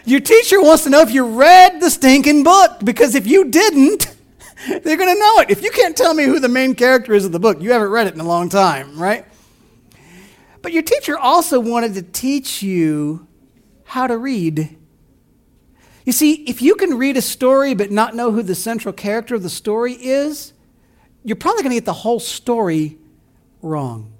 Your 0.05 0.19
teacher 0.19 0.61
wants 0.61 0.83
to 0.83 0.89
know 0.89 1.01
if 1.01 1.11
you 1.11 1.25
read 1.25 1.81
the 1.81 1.89
stinking 1.89 2.43
book 2.43 2.79
because 2.83 3.15
if 3.15 3.27
you 3.27 3.45
didn't, 3.45 4.15
they're 4.67 4.97
going 4.97 5.13
to 5.13 5.19
know 5.19 5.39
it. 5.39 5.49
If 5.49 5.63
you 5.63 5.71
can't 5.71 5.97
tell 5.97 6.13
me 6.13 6.23
who 6.23 6.39
the 6.39 6.47
main 6.47 6.75
character 6.75 7.13
is 7.13 7.25
of 7.25 7.31
the 7.31 7.39
book, 7.39 7.61
you 7.61 7.71
haven't 7.71 7.89
read 7.89 8.07
it 8.07 8.13
in 8.13 8.19
a 8.19 8.27
long 8.27 8.49
time, 8.49 8.97
right? 8.97 9.25
But 10.61 10.73
your 10.73 10.83
teacher 10.83 11.17
also 11.17 11.59
wanted 11.59 11.93
to 11.95 12.01
teach 12.01 12.61
you 12.61 13.27
how 13.85 14.07
to 14.07 14.17
read. 14.17 14.77
You 16.05 16.11
see, 16.11 16.33
if 16.43 16.61
you 16.61 16.75
can 16.75 16.97
read 16.97 17.17
a 17.17 17.21
story 17.21 17.73
but 17.73 17.91
not 17.91 18.15
know 18.15 18.31
who 18.31 18.43
the 18.43 18.55
central 18.55 18.93
character 18.93 19.35
of 19.35 19.43
the 19.43 19.49
story 19.49 19.93
is, 19.93 20.53
you're 21.23 21.35
probably 21.35 21.63
going 21.63 21.71
to 21.71 21.77
get 21.77 21.85
the 21.85 21.93
whole 21.93 22.19
story 22.19 22.97
wrong. 23.61 24.11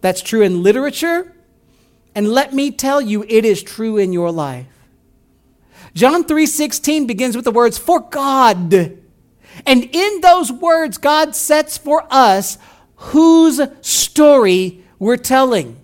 That's 0.00 0.22
true 0.22 0.42
in 0.42 0.62
literature, 0.62 1.34
and 2.14 2.28
let 2.28 2.52
me 2.52 2.70
tell 2.70 3.00
you, 3.00 3.24
it 3.28 3.44
is 3.44 3.62
true 3.62 3.96
in 3.96 4.12
your 4.12 4.30
life. 4.30 4.66
John 5.94 6.24
3:16 6.24 7.06
begins 7.06 7.36
with 7.36 7.44
the 7.44 7.50
words 7.50 7.78
for 7.78 8.00
God. 8.00 8.98
And 9.66 9.84
in 9.92 10.20
those 10.20 10.50
words 10.50 10.98
God 10.98 11.36
sets 11.36 11.76
for 11.76 12.06
us 12.10 12.58
whose 12.96 13.60
story 13.82 14.82
we're 15.02 15.16
telling. 15.16 15.76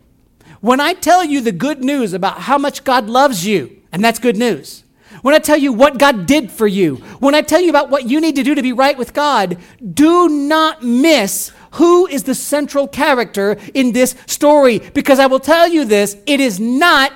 When 0.60 0.78
I 0.78 0.92
tell 0.92 1.24
you 1.24 1.40
the 1.40 1.50
good 1.50 1.82
news 1.82 2.12
about 2.12 2.42
how 2.42 2.56
much 2.56 2.84
God 2.84 3.08
loves 3.08 3.44
you, 3.44 3.82
and 3.90 4.04
that's 4.04 4.20
good 4.20 4.36
news. 4.36 4.84
When 5.22 5.34
I 5.34 5.40
tell 5.40 5.56
you 5.56 5.72
what 5.72 5.98
God 5.98 6.24
did 6.24 6.52
for 6.52 6.68
you, 6.68 6.96
when 7.18 7.34
I 7.34 7.42
tell 7.42 7.60
you 7.60 7.68
about 7.68 7.90
what 7.90 8.08
you 8.08 8.20
need 8.20 8.36
to 8.36 8.44
do 8.44 8.54
to 8.54 8.62
be 8.62 8.72
right 8.72 8.96
with 8.96 9.14
God, 9.14 9.58
do 9.92 10.28
not 10.28 10.84
miss 10.84 11.50
who 11.72 12.06
is 12.06 12.22
the 12.22 12.34
central 12.36 12.86
character 12.86 13.56
in 13.74 13.90
this 13.90 14.14
story. 14.26 14.78
Because 14.78 15.18
I 15.18 15.26
will 15.26 15.40
tell 15.40 15.66
you 15.66 15.84
this 15.84 16.16
it 16.24 16.38
is 16.38 16.60
not 16.60 17.12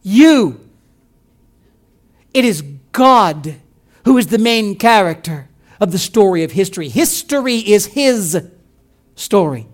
you, 0.00 0.60
it 2.32 2.44
is 2.44 2.62
God 2.92 3.56
who 4.04 4.16
is 4.16 4.28
the 4.28 4.38
main 4.38 4.76
character 4.76 5.48
of 5.80 5.90
the 5.90 5.98
story 5.98 6.44
of 6.44 6.52
history. 6.52 6.88
History 6.88 7.56
is 7.56 7.86
His 7.86 8.48
story. 9.16 9.66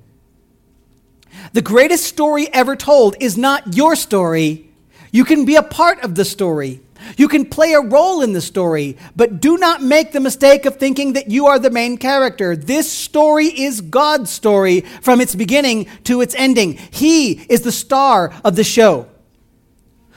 The 1.52 1.62
greatest 1.62 2.04
story 2.04 2.52
ever 2.52 2.76
told 2.76 3.16
is 3.20 3.38
not 3.38 3.74
your 3.74 3.96
story. 3.96 4.70
You 5.12 5.24
can 5.24 5.44
be 5.44 5.56
a 5.56 5.62
part 5.62 6.00
of 6.04 6.14
the 6.14 6.24
story. 6.24 6.80
You 7.16 7.28
can 7.28 7.46
play 7.46 7.72
a 7.72 7.80
role 7.80 8.22
in 8.22 8.32
the 8.32 8.40
story, 8.40 8.96
but 9.16 9.40
do 9.40 9.56
not 9.56 9.82
make 9.82 10.12
the 10.12 10.20
mistake 10.20 10.66
of 10.66 10.76
thinking 10.76 11.14
that 11.14 11.30
you 11.30 11.46
are 11.46 11.58
the 11.58 11.70
main 11.70 11.96
character. 11.96 12.56
This 12.56 12.90
story 12.90 13.46
is 13.46 13.80
God's 13.80 14.30
story 14.30 14.80
from 15.00 15.20
its 15.20 15.34
beginning 15.34 15.86
to 16.04 16.20
its 16.20 16.34
ending. 16.34 16.74
He 16.90 17.32
is 17.48 17.62
the 17.62 17.72
star 17.72 18.32
of 18.44 18.56
the 18.56 18.64
show. 18.64 19.08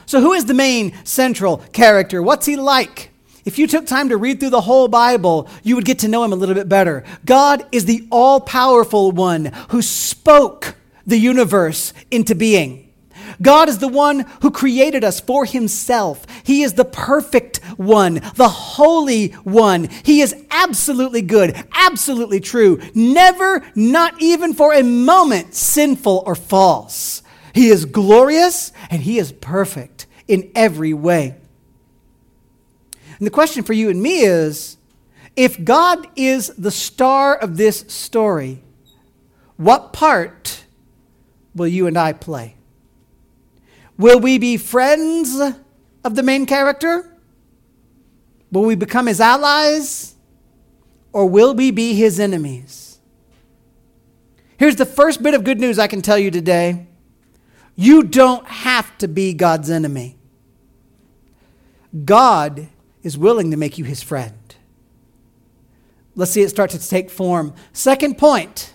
So, 0.06 0.20
who 0.20 0.34
is 0.34 0.46
the 0.46 0.54
main 0.54 0.94
central 1.06 1.58
character? 1.72 2.22
What's 2.22 2.46
he 2.46 2.58
like? 2.58 3.12
If 3.46 3.58
you 3.58 3.68
took 3.68 3.86
time 3.86 4.10
to 4.10 4.18
read 4.18 4.40
through 4.40 4.50
the 4.50 4.62
whole 4.62 4.88
Bible, 4.88 5.48
you 5.64 5.76
would 5.76 5.86
get 5.86 6.00
to 6.00 6.08
know 6.08 6.24
him 6.24 6.34
a 6.34 6.36
little 6.36 6.54
bit 6.54 6.68
better. 6.68 7.04
God 7.26 7.66
is 7.72 7.86
the 7.86 8.08
all 8.12 8.40
powerful 8.40 9.12
one 9.12 9.46
who 9.70 9.82
spoke 9.82 10.76
the 11.06 11.18
universe 11.18 11.94
into 12.10 12.36
being. 12.36 12.92
God 13.42 13.70
is 13.70 13.80
the 13.80 13.88
one 13.88 14.26
who 14.42 14.52
created 14.52 15.04
us 15.04 15.20
for 15.20 15.46
himself. 15.46 16.26
He 16.44 16.64
is 16.64 16.74
the 16.74 16.86
perfect 16.86 17.58
one, 17.78 18.22
the 18.36 18.50
holy 18.50 19.30
one. 19.30 19.90
He 20.04 20.22
is 20.22 20.36
absolutely 20.50 21.22
good, 21.22 21.56
absolutely 21.72 22.40
true, 22.40 22.80
never, 22.94 23.66
not 23.76 24.22
even 24.22 24.54
for 24.54 24.74
a 24.74 24.84
moment, 24.84 25.56
sinful 25.56 26.24
or 26.26 26.36
false. 26.36 27.24
He 27.54 27.70
is 27.70 27.86
glorious 27.86 28.72
and 28.90 29.02
he 29.02 29.18
is 29.18 29.32
perfect 29.32 30.08
in 30.28 30.52
every 30.56 30.94
way. 30.94 31.36
And 33.18 33.28
the 33.28 33.32
question 33.32 33.64
for 33.64 33.74
you 33.74 33.90
and 33.90 34.02
me 34.02 34.22
is 34.22 34.78
if 35.36 35.64
God 35.64 36.08
is 36.16 36.48
the 36.58 36.72
star 36.72 37.36
of 37.36 37.58
this 37.58 37.86
story, 37.88 38.64
what 39.58 39.94
part 39.94 40.66
will 41.56 41.68
you 41.68 41.88
and 41.88 41.98
I 41.98 42.14
play? 42.14 42.56
Will 43.98 44.20
we 44.20 44.38
be 44.38 44.58
friends 44.58 45.40
of 46.04 46.16
the 46.16 46.24
main 46.24 46.46
character? 46.46 47.16
Will 48.52 48.64
we 48.64 48.76
become 48.76 49.08
his 49.08 49.22
allies? 49.22 50.16
Or 51.14 51.26
will 51.26 51.54
we 51.54 51.72
be 51.72 51.94
his 51.94 52.20
enemies? 52.20 53.00
Here's 54.58 54.76
the 54.76 54.86
first 54.86 55.24
bit 55.24 55.34
of 55.34 55.44
good 55.44 55.60
news 55.60 55.80
I 55.80 55.88
can 55.88 56.02
tell 56.02 56.18
you 56.18 56.32
today 56.32 56.88
you 57.76 58.04
don't 58.04 58.48
have 58.48 58.98
to 59.00 59.08
be 59.08 59.34
God's 59.34 59.70
enemy. 59.70 60.18
God 62.06 62.70
is 63.02 63.18
willing 63.18 63.52
to 63.52 63.58
make 63.58 63.78
you 63.78 63.86
his 63.86 64.04
friend. 64.04 64.56
Let's 66.16 66.32
see 66.32 66.42
it 66.42 66.50
start 66.50 66.70
to 66.72 66.80
take 66.80 67.10
form. 67.10 67.54
Second 67.74 68.18
point 68.18 68.74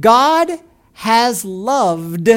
God 0.00 0.50
has 0.98 1.44
loved 1.44 2.28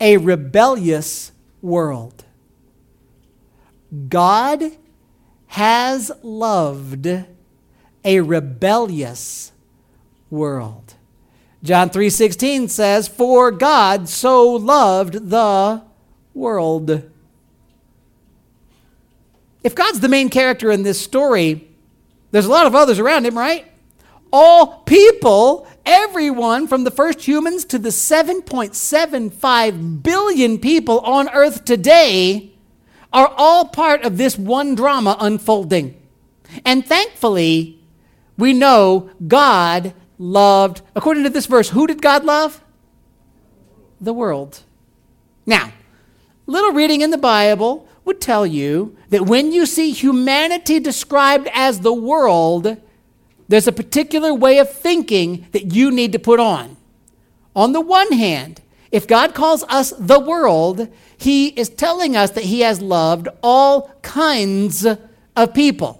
a 0.00 0.16
rebellious 0.16 1.30
world. 1.62 2.24
God 4.08 4.72
has 5.46 6.10
loved 6.20 7.06
a 8.04 8.20
rebellious 8.20 9.52
world. 10.30 10.94
John 11.62 11.90
3:16 11.90 12.68
says, 12.68 13.06
"For 13.06 13.52
God 13.52 14.08
so 14.08 14.50
loved 14.50 15.30
the 15.30 15.82
world." 16.34 17.04
If 19.62 19.76
God's 19.76 20.00
the 20.00 20.08
main 20.08 20.28
character 20.28 20.72
in 20.72 20.82
this 20.82 21.00
story, 21.00 21.68
there's 22.32 22.46
a 22.46 22.50
lot 22.50 22.66
of 22.66 22.74
others 22.74 22.98
around 22.98 23.26
him, 23.26 23.38
right? 23.38 23.66
All 24.32 24.82
people 24.86 25.68
everyone 25.84 26.66
from 26.66 26.84
the 26.84 26.90
first 26.90 27.26
humans 27.26 27.64
to 27.66 27.78
the 27.78 27.90
7.75 27.90 30.02
billion 30.02 30.58
people 30.58 31.00
on 31.00 31.28
earth 31.30 31.64
today 31.64 32.52
are 33.12 33.32
all 33.36 33.66
part 33.66 34.02
of 34.02 34.16
this 34.16 34.38
one 34.38 34.74
drama 34.74 35.16
unfolding. 35.20 36.00
And 36.64 36.86
thankfully, 36.86 37.78
we 38.36 38.52
know 38.52 39.10
God 39.26 39.94
loved, 40.18 40.82
according 40.94 41.24
to 41.24 41.30
this 41.30 41.46
verse, 41.46 41.70
who 41.70 41.86
did 41.86 42.02
God 42.02 42.24
love? 42.24 42.62
The 44.00 44.12
world. 44.12 44.62
Now, 45.46 45.72
little 46.46 46.72
reading 46.72 47.00
in 47.00 47.10
the 47.10 47.18
Bible 47.18 47.88
would 48.04 48.20
tell 48.20 48.46
you 48.46 48.96
that 49.10 49.26
when 49.26 49.52
you 49.52 49.66
see 49.66 49.92
humanity 49.92 50.80
described 50.80 51.48
as 51.52 51.80
the 51.80 51.92
world, 51.92 52.76
there's 53.50 53.66
a 53.66 53.72
particular 53.72 54.32
way 54.32 54.58
of 54.58 54.72
thinking 54.72 55.48
that 55.50 55.74
you 55.74 55.90
need 55.90 56.12
to 56.12 56.20
put 56.20 56.38
on. 56.38 56.76
On 57.56 57.72
the 57.72 57.80
one 57.80 58.12
hand, 58.12 58.62
if 58.92 59.08
God 59.08 59.34
calls 59.34 59.64
us 59.64 59.92
the 59.98 60.20
world, 60.20 60.88
He 61.18 61.48
is 61.48 61.68
telling 61.68 62.14
us 62.14 62.30
that 62.30 62.44
He 62.44 62.60
has 62.60 62.80
loved 62.80 63.26
all 63.42 63.92
kinds 64.02 64.86
of 64.86 65.52
people. 65.52 65.99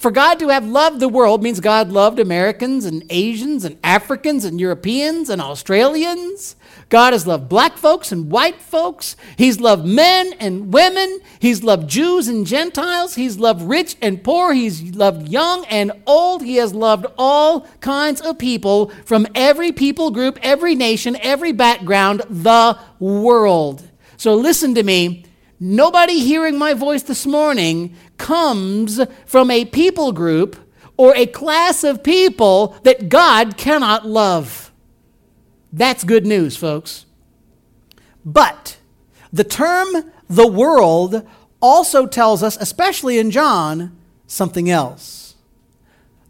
For 0.00 0.10
God 0.10 0.38
to 0.38 0.48
have 0.48 0.66
loved 0.66 0.98
the 0.98 1.10
world 1.10 1.42
means 1.42 1.60
God 1.60 1.92
loved 1.92 2.18
Americans 2.18 2.86
and 2.86 3.04
Asians 3.10 3.66
and 3.66 3.78
Africans 3.84 4.46
and 4.46 4.58
Europeans 4.58 5.28
and 5.28 5.42
Australians. 5.42 6.56
God 6.88 7.12
has 7.12 7.26
loved 7.26 7.50
black 7.50 7.76
folks 7.76 8.10
and 8.10 8.30
white 8.30 8.62
folks. 8.62 9.14
He's 9.36 9.60
loved 9.60 9.84
men 9.84 10.32
and 10.40 10.72
women. 10.72 11.20
He's 11.38 11.62
loved 11.62 11.86
Jews 11.86 12.28
and 12.28 12.46
Gentiles. 12.46 13.16
He's 13.16 13.38
loved 13.38 13.60
rich 13.60 13.96
and 14.00 14.24
poor. 14.24 14.54
He's 14.54 14.94
loved 14.94 15.28
young 15.28 15.66
and 15.66 15.92
old. 16.06 16.44
He 16.44 16.56
has 16.56 16.72
loved 16.72 17.04
all 17.18 17.68
kinds 17.82 18.22
of 18.22 18.38
people 18.38 18.88
from 19.04 19.26
every 19.34 19.70
people 19.70 20.10
group, 20.10 20.38
every 20.40 20.74
nation, 20.74 21.14
every 21.20 21.52
background, 21.52 22.22
the 22.30 22.78
world. 22.98 23.86
So 24.16 24.34
listen 24.34 24.74
to 24.76 24.82
me. 24.82 25.26
Nobody 25.62 26.20
hearing 26.20 26.56
my 26.58 26.72
voice 26.72 27.02
this 27.02 27.26
morning 27.26 27.94
comes 28.16 28.98
from 29.26 29.50
a 29.50 29.66
people 29.66 30.10
group 30.10 30.56
or 30.96 31.14
a 31.14 31.26
class 31.26 31.84
of 31.84 32.02
people 32.02 32.78
that 32.82 33.10
God 33.10 33.58
cannot 33.58 34.06
love. 34.06 34.72
That's 35.70 36.02
good 36.02 36.24
news, 36.24 36.56
folks. 36.56 37.04
But 38.24 38.78
the 39.30 39.44
term 39.44 40.12
the 40.30 40.48
world 40.48 41.28
also 41.60 42.06
tells 42.06 42.42
us, 42.42 42.56
especially 42.58 43.18
in 43.18 43.30
John, 43.30 43.94
something 44.26 44.70
else. 44.70 45.36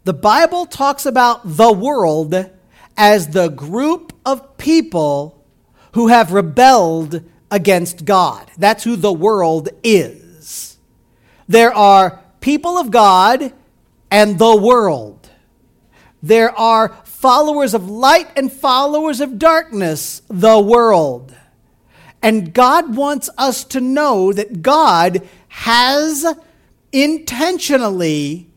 The 0.03 0.13
Bible 0.13 0.65
talks 0.65 1.05
about 1.05 1.41
the 1.45 1.71
world 1.71 2.49
as 2.97 3.29
the 3.29 3.47
group 3.47 4.11
of 4.25 4.57
people 4.57 5.45
who 5.93 6.07
have 6.07 6.33
rebelled 6.33 7.23
against 7.51 8.05
God. 8.05 8.49
That's 8.57 8.83
who 8.83 8.95
the 8.95 9.13
world 9.13 9.69
is. 9.83 10.77
There 11.47 11.73
are 11.73 12.21
people 12.39 12.77
of 12.77 12.89
God 12.89 13.53
and 14.09 14.39
the 14.39 14.55
world. 14.55 15.29
There 16.23 16.57
are 16.57 16.89
followers 17.03 17.73
of 17.73 17.89
light 17.89 18.29
and 18.35 18.51
followers 18.51 19.21
of 19.21 19.37
darkness, 19.37 20.21
the 20.27 20.59
world. 20.59 21.35
And 22.21 22.53
God 22.53 22.95
wants 22.95 23.29
us 23.37 23.63
to 23.65 23.81
know 23.81 24.31
that 24.31 24.61
God 24.61 25.27
has 25.49 26.25
intentionally 26.91 28.47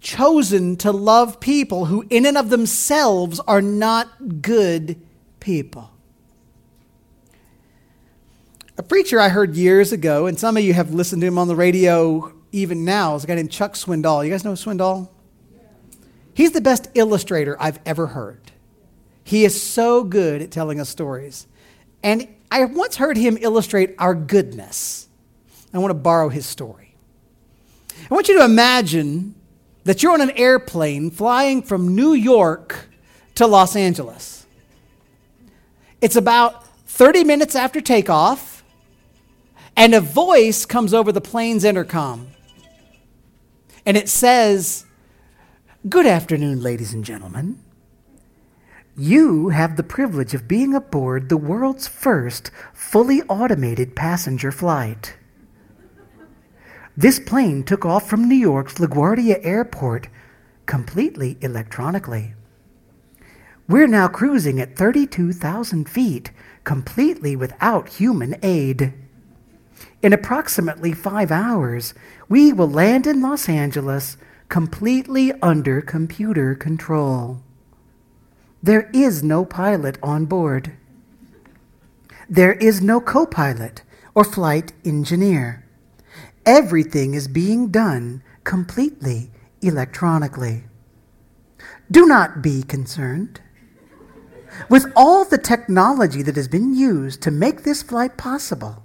chosen 0.00 0.76
to 0.76 0.92
love 0.92 1.40
people 1.40 1.86
who, 1.86 2.04
in 2.10 2.26
and 2.26 2.36
of 2.36 2.50
themselves, 2.50 3.40
are 3.40 3.62
not 3.62 4.42
good 4.42 5.00
people. 5.40 5.90
A 8.78 8.82
preacher 8.84 9.18
I 9.18 9.28
heard 9.28 9.56
years 9.56 9.90
ago, 9.90 10.26
and 10.26 10.38
some 10.38 10.56
of 10.56 10.62
you 10.62 10.72
have 10.72 10.94
listened 10.94 11.20
to 11.22 11.26
him 11.26 11.36
on 11.36 11.48
the 11.48 11.56
radio 11.56 12.32
even 12.52 12.84
now, 12.84 13.16
is 13.16 13.24
a 13.24 13.26
guy 13.26 13.34
named 13.34 13.50
Chuck 13.50 13.74
Swindoll. 13.74 14.24
You 14.24 14.30
guys 14.30 14.44
know 14.44 14.52
Swindoll? 14.52 15.08
He's 16.32 16.52
the 16.52 16.60
best 16.60 16.86
illustrator 16.94 17.56
I've 17.58 17.80
ever 17.84 18.06
heard. 18.06 18.52
He 19.24 19.44
is 19.44 19.60
so 19.60 20.04
good 20.04 20.42
at 20.42 20.52
telling 20.52 20.78
us 20.78 20.88
stories. 20.88 21.48
And 22.04 22.28
I 22.52 22.64
once 22.66 22.94
heard 22.94 23.16
him 23.16 23.36
illustrate 23.40 23.96
our 23.98 24.14
goodness. 24.14 25.08
I 25.74 25.78
want 25.78 25.90
to 25.90 25.94
borrow 25.94 26.28
his 26.28 26.46
story. 26.46 26.94
I 28.08 28.14
want 28.14 28.28
you 28.28 28.38
to 28.38 28.44
imagine 28.44 29.34
that 29.82 30.04
you're 30.04 30.12
on 30.12 30.20
an 30.20 30.30
airplane 30.30 31.10
flying 31.10 31.62
from 31.62 31.96
New 31.96 32.12
York 32.12 32.88
to 33.34 33.48
Los 33.48 33.74
Angeles. 33.74 34.46
It's 36.00 36.14
about 36.14 36.64
30 36.86 37.24
minutes 37.24 37.56
after 37.56 37.80
takeoff 37.80 38.47
and 39.78 39.94
a 39.94 40.00
voice 40.00 40.66
comes 40.66 40.92
over 40.92 41.12
the 41.12 41.20
plane's 41.20 41.62
intercom. 41.62 42.26
And 43.86 43.96
it 43.96 44.08
says, 44.08 44.84
Good 45.88 46.04
afternoon, 46.04 46.60
ladies 46.60 46.92
and 46.92 47.04
gentlemen. 47.04 47.60
You 48.96 49.50
have 49.50 49.76
the 49.76 49.84
privilege 49.84 50.34
of 50.34 50.48
being 50.48 50.74
aboard 50.74 51.28
the 51.28 51.36
world's 51.36 51.86
first 51.86 52.50
fully 52.74 53.22
automated 53.28 53.94
passenger 53.94 54.50
flight. 54.50 55.16
This 56.96 57.20
plane 57.20 57.62
took 57.62 57.86
off 57.86 58.10
from 58.10 58.28
New 58.28 58.34
York's 58.34 58.74
LaGuardia 58.74 59.38
Airport 59.44 60.08
completely 60.66 61.38
electronically. 61.40 62.34
We're 63.68 63.86
now 63.86 64.08
cruising 64.08 64.60
at 64.60 64.74
32,000 64.74 65.88
feet, 65.88 66.32
completely 66.64 67.36
without 67.36 67.90
human 67.90 68.34
aid. 68.42 68.92
In 70.00 70.12
approximately 70.12 70.92
five 70.92 71.32
hours, 71.32 71.92
we 72.28 72.52
will 72.52 72.70
land 72.70 73.06
in 73.06 73.20
Los 73.20 73.48
Angeles 73.48 74.16
completely 74.48 75.32
under 75.42 75.80
computer 75.80 76.54
control. 76.54 77.42
There 78.62 78.90
is 78.92 79.22
no 79.22 79.44
pilot 79.44 79.98
on 80.02 80.26
board. 80.26 80.72
There 82.28 82.54
is 82.54 82.80
no 82.80 83.00
co 83.00 83.26
pilot 83.26 83.82
or 84.14 84.22
flight 84.22 84.72
engineer. 84.84 85.64
Everything 86.46 87.14
is 87.14 87.26
being 87.26 87.68
done 87.68 88.22
completely 88.44 89.30
electronically. 89.62 90.64
Do 91.90 92.06
not 92.06 92.40
be 92.40 92.62
concerned. 92.62 93.40
With 94.70 94.90
all 94.94 95.24
the 95.24 95.38
technology 95.38 96.22
that 96.22 96.36
has 96.36 96.48
been 96.48 96.74
used 96.74 97.20
to 97.22 97.30
make 97.30 97.62
this 97.62 97.82
flight 97.82 98.16
possible, 98.16 98.82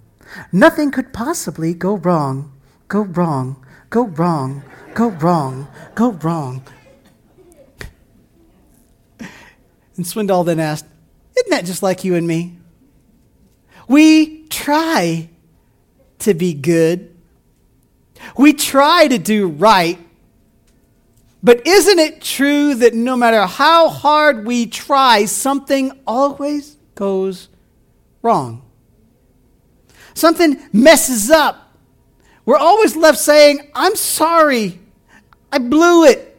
Nothing 0.51 0.91
could 0.91 1.13
possibly 1.13 1.73
go 1.73 1.97
wrong, 1.97 2.51
go 2.87 3.01
wrong, 3.01 3.65
go 3.89 4.07
wrong, 4.07 4.63
go 4.93 5.09
wrong, 5.09 5.67
go 5.95 6.11
wrong. 6.11 6.63
And 9.95 10.05
Swindoll 10.05 10.45
then 10.45 10.59
asked, 10.59 10.85
Isn't 11.37 11.51
that 11.51 11.65
just 11.65 11.83
like 11.83 12.03
you 12.03 12.15
and 12.15 12.27
me? 12.27 12.57
We 13.87 14.47
try 14.47 15.29
to 16.19 16.33
be 16.33 16.53
good, 16.53 17.13
we 18.37 18.53
try 18.53 19.07
to 19.07 19.17
do 19.17 19.47
right. 19.47 19.99
But 21.45 21.67
isn't 21.67 21.99
it 21.99 22.21
true 22.21 22.73
that 22.75 22.93
no 22.93 23.17
matter 23.17 23.45
how 23.45 23.89
hard 23.89 24.45
we 24.45 24.65
try, 24.65 25.25
something 25.25 25.99
always 26.07 26.77
goes 26.95 27.49
wrong? 28.21 28.62
Something 30.13 30.61
messes 30.71 31.29
up, 31.29 31.73
we're 32.45 32.57
always 32.57 32.95
left 32.95 33.19
saying, 33.19 33.69
I'm 33.73 33.95
sorry. 33.95 34.79
I 35.51 35.59
blew 35.59 36.05
it. 36.05 36.37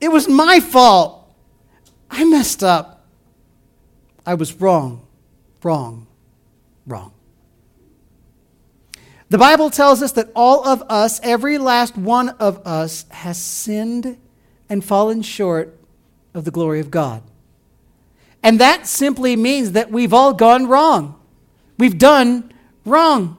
It 0.00 0.08
was 0.08 0.28
my 0.28 0.60
fault. 0.60 1.32
I 2.10 2.24
messed 2.24 2.62
up. 2.62 3.06
I 4.26 4.34
was 4.34 4.60
wrong, 4.60 5.06
wrong, 5.62 6.06
wrong. 6.86 7.12
The 9.30 9.38
Bible 9.38 9.70
tells 9.70 10.02
us 10.02 10.12
that 10.12 10.30
all 10.36 10.66
of 10.68 10.82
us, 10.90 11.18
every 11.22 11.56
last 11.56 11.96
one 11.96 12.28
of 12.30 12.64
us, 12.66 13.06
has 13.10 13.38
sinned 13.38 14.18
and 14.68 14.84
fallen 14.84 15.22
short 15.22 15.78
of 16.34 16.44
the 16.44 16.50
glory 16.50 16.80
of 16.80 16.90
God. 16.90 17.22
And 18.42 18.60
that 18.60 18.86
simply 18.86 19.36
means 19.36 19.72
that 19.72 19.90
we've 19.90 20.12
all 20.12 20.34
gone 20.34 20.66
wrong. 20.66 21.18
We've 21.78 21.96
done 21.96 22.52
wrong. 22.84 23.36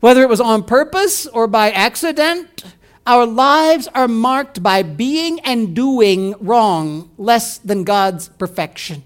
Whether 0.00 0.22
it 0.22 0.28
was 0.28 0.40
on 0.40 0.62
purpose 0.62 1.26
or 1.26 1.46
by 1.46 1.70
accident, 1.70 2.64
our 3.06 3.26
lives 3.26 3.88
are 3.94 4.08
marked 4.08 4.62
by 4.62 4.82
being 4.82 5.40
and 5.40 5.74
doing 5.74 6.34
wrong 6.40 7.10
less 7.18 7.58
than 7.58 7.84
God's 7.84 8.28
perfection. 8.28 9.02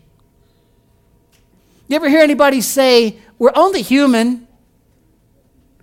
You 1.88 1.96
ever 1.96 2.08
hear 2.08 2.20
anybody 2.20 2.60
say, 2.60 3.18
We're 3.38 3.52
only 3.54 3.82
human? 3.82 4.48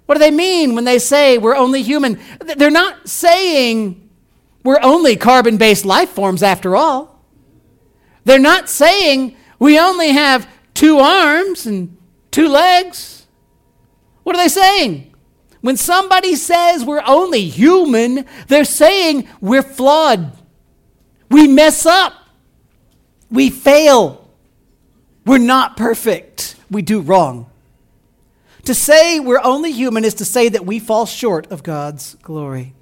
What 0.10 0.16
do 0.16 0.20
they 0.22 0.32
mean 0.32 0.74
when 0.74 0.86
they 0.86 0.98
say 0.98 1.38
we're 1.38 1.56
only 1.56 1.84
human? 1.84 2.20
They're 2.58 2.72
not 2.72 3.08
saying 3.08 4.10
we're 4.64 4.82
only 4.82 5.16
carbon 5.16 5.58
based 5.58 5.86
life 5.86 6.10
forms 6.10 6.42
after 6.42 6.76
all. 6.76 7.24
They're 8.26 8.40
not 8.40 8.70
saying 8.70 9.38
we 9.60 9.78
only 9.78 10.10
have 10.10 10.50
two 10.74 10.98
arms 10.98 11.68
and 11.68 11.96
two 12.32 12.48
legs. 12.48 13.19
What 14.30 14.36
are 14.36 14.44
they 14.44 14.48
saying? 14.48 15.12
When 15.62 15.76
somebody 15.76 16.36
says 16.36 16.86
we're 16.86 17.02
only 17.04 17.46
human, 17.46 18.28
they're 18.48 18.64
saying 18.64 19.28
we're 19.42 19.64
flawed. 19.64 20.34
We 21.32 21.48
mess 21.48 21.88
up. 21.88 22.14
We 23.32 23.50
fail. 23.50 24.30
We're 25.26 25.40
not 25.40 25.78
perfect. 25.78 26.58
We 26.70 26.84
do 26.84 27.02
wrong. 27.02 27.50
To 28.66 28.76
say 28.76 29.20
we're 29.20 29.42
only 29.44 29.72
human 29.72 30.06
is 30.06 30.14
to 30.14 30.26
say 30.26 30.48
that 30.50 30.64
we 30.64 30.78
fall 30.78 31.08
short 31.08 31.52
of 31.52 31.64
God's 31.64 32.14
glory. 32.22 32.76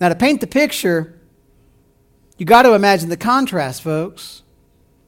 Now, 0.00 0.10
to 0.10 0.14
paint 0.14 0.40
the 0.40 0.46
picture, 0.46 1.18
you 2.38 2.46
got 2.46 2.62
to 2.62 2.74
imagine 2.74 3.08
the 3.08 3.16
contrast, 3.16 3.82
folks. 3.82 4.42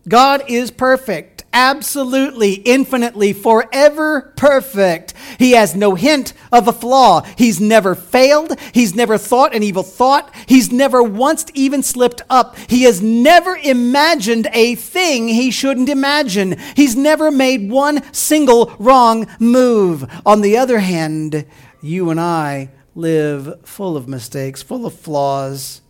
God 0.09 0.45
is 0.49 0.71
perfect 0.71 1.39
absolutely, 1.53 2.55
infinitely, 2.55 3.33
forever 3.33 4.33
perfect. 4.37 5.15
He 5.39 5.53
has 5.53 5.75
no 5.75 5.95
hint 5.95 6.33
of 6.53 6.69
a 6.69 6.73
flaw. 6.73 7.23
He's 7.37 7.61
never 7.61 7.95
failed. 7.95 8.59
He's 8.73 8.95
never 8.95 9.19
thought 9.19 9.55
an 9.55 9.63
evil 9.63 9.83
thought. 9.83 10.33
He's 10.47 10.71
never 10.71 11.03
once 11.03 11.47
even 11.55 11.83
slipped 11.83 12.23
up. 12.31 12.57
He 12.69 12.83
has 12.83 13.03
never 13.03 13.57
imagined 13.57 14.49
a 14.53 14.75
thing 14.75 15.29
he 15.29 15.51
shouldn't 15.51 15.89
imagine. 15.89 16.57
He's 16.77 16.97
never 16.97 17.31
made 17.31 17.71
one 17.71 18.03
single 18.13 18.75
wrong 18.79 19.27
move. 19.39 20.09
On 20.25 20.41
the 20.41 20.57
other 20.57 20.79
hand, 20.79 21.45
you 21.81 22.11
and 22.11 22.21
I 22.21 22.71
live 22.95 23.67
full 23.67 23.97
of 23.97 24.09
mistakes, 24.09 24.63
full 24.63 24.87
of 24.87 24.95
flaws. 24.95 25.83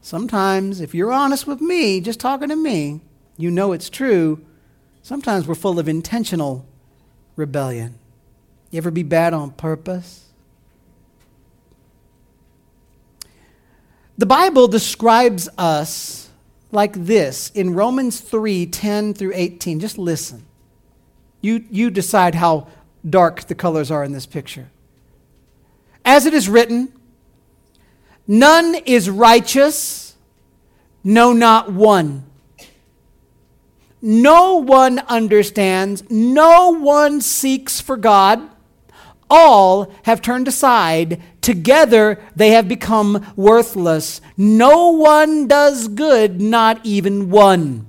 Sometimes, 0.00 0.80
if 0.80 0.94
you're 0.94 1.12
honest 1.12 1.46
with 1.46 1.60
me, 1.60 2.00
just 2.00 2.18
talking 2.18 2.48
to 2.48 2.56
me, 2.56 3.00
you 3.36 3.50
know 3.50 3.72
it's 3.72 3.90
true. 3.90 4.44
Sometimes 5.02 5.46
we're 5.46 5.54
full 5.54 5.78
of 5.78 5.88
intentional 5.88 6.66
rebellion. 7.36 7.98
You 8.70 8.78
ever 8.78 8.90
be 8.90 9.02
bad 9.02 9.34
on 9.34 9.50
purpose? 9.50 10.26
The 14.18 14.26
Bible 14.26 14.68
describes 14.68 15.48
us 15.58 16.30
like 16.70 16.92
this 17.04 17.50
in 17.50 17.74
Romans 17.74 18.20
3 18.20 18.66
10 18.66 19.14
through 19.14 19.32
18. 19.34 19.80
Just 19.80 19.98
listen. 19.98 20.44
You, 21.40 21.64
you 21.70 21.90
decide 21.90 22.34
how 22.34 22.68
dark 23.08 23.48
the 23.48 23.54
colors 23.54 23.90
are 23.90 24.04
in 24.04 24.12
this 24.12 24.26
picture. 24.26 24.70
As 26.04 26.26
it 26.26 26.34
is 26.34 26.48
written, 26.48 26.92
none 28.26 28.74
is 28.86 29.10
righteous, 29.10 30.16
no, 31.04 31.32
not 31.32 31.72
one. 31.72 32.24
No 34.04 34.56
one 34.56 34.98
understands, 34.98 36.02
no 36.10 36.70
one 36.70 37.20
seeks 37.20 37.80
for 37.80 37.96
God. 37.96 38.50
All 39.30 39.92
have 40.02 40.20
turned 40.20 40.48
aside. 40.48 41.22
Together 41.40 42.20
they 42.34 42.50
have 42.50 42.66
become 42.66 43.32
worthless. 43.36 44.20
No 44.36 44.90
one 44.90 45.46
does 45.46 45.86
good, 45.86 46.40
not 46.40 46.84
even 46.84 47.30
one. 47.30 47.86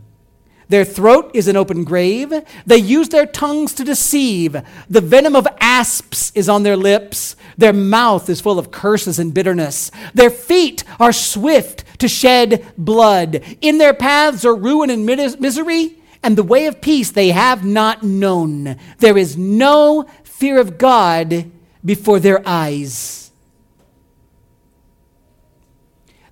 Their 0.69 0.86
throat 0.86 1.32
is 1.34 1.47
an 1.47 1.58
open 1.58 1.84
grave. 1.84 2.32
They 2.65 2.78
use 2.78 3.10
their 3.10 3.26
tongues 3.26 3.73
to 3.73 3.84
deceive. 3.84 4.56
The 4.89 5.02
venom 5.02 5.36
of 5.36 5.47
asps 5.60 6.32
is 6.36 6.47
on 6.47 6.62
their 6.62 6.78
lips. 6.78 7.36
Their 7.58 7.73
mouth 7.73 8.30
is 8.30 8.39
full 8.39 8.60
of 8.60 8.71
curses 8.71 9.17
and 9.17 9.34
bitterness. 9.34 9.91
Their 10.13 10.30
feet 10.30 10.84
are 10.99 11.12
swift 11.12 11.84
to 11.99 12.08
shed 12.08 12.71
blood. 12.78 13.43
In 13.62 13.80
their 13.80 13.93
paths 13.93 14.45
are 14.45 14.56
ruin 14.56 14.89
and 14.89 15.06
misery 15.06 15.97
and 16.23 16.38
the 16.38 16.43
way 16.43 16.65
of 16.65 16.81
peace 16.81 17.12
they 17.12 17.29
have 17.29 17.65
not 17.65 18.01
known. 18.01 18.77
There 18.99 19.17
is 19.17 19.38
no 19.38 20.05
fear 20.23 20.59
of 20.59 20.77
God 20.77 21.51
before 21.83 22.19
their 22.19 22.41
eyes. 22.45 23.31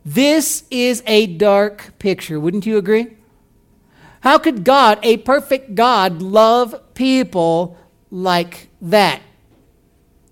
This 0.04 0.64
is 0.72 1.04
a 1.06 1.28
dark 1.28 1.94
picture, 2.00 2.40
wouldn't 2.40 2.66
you 2.66 2.78
agree? 2.78 3.18
How 4.22 4.38
could 4.38 4.64
God, 4.64 5.00
a 5.04 5.18
perfect 5.18 5.76
God, 5.76 6.22
love 6.22 6.94
people 6.94 7.78
like 8.10 8.70
that? 8.82 9.22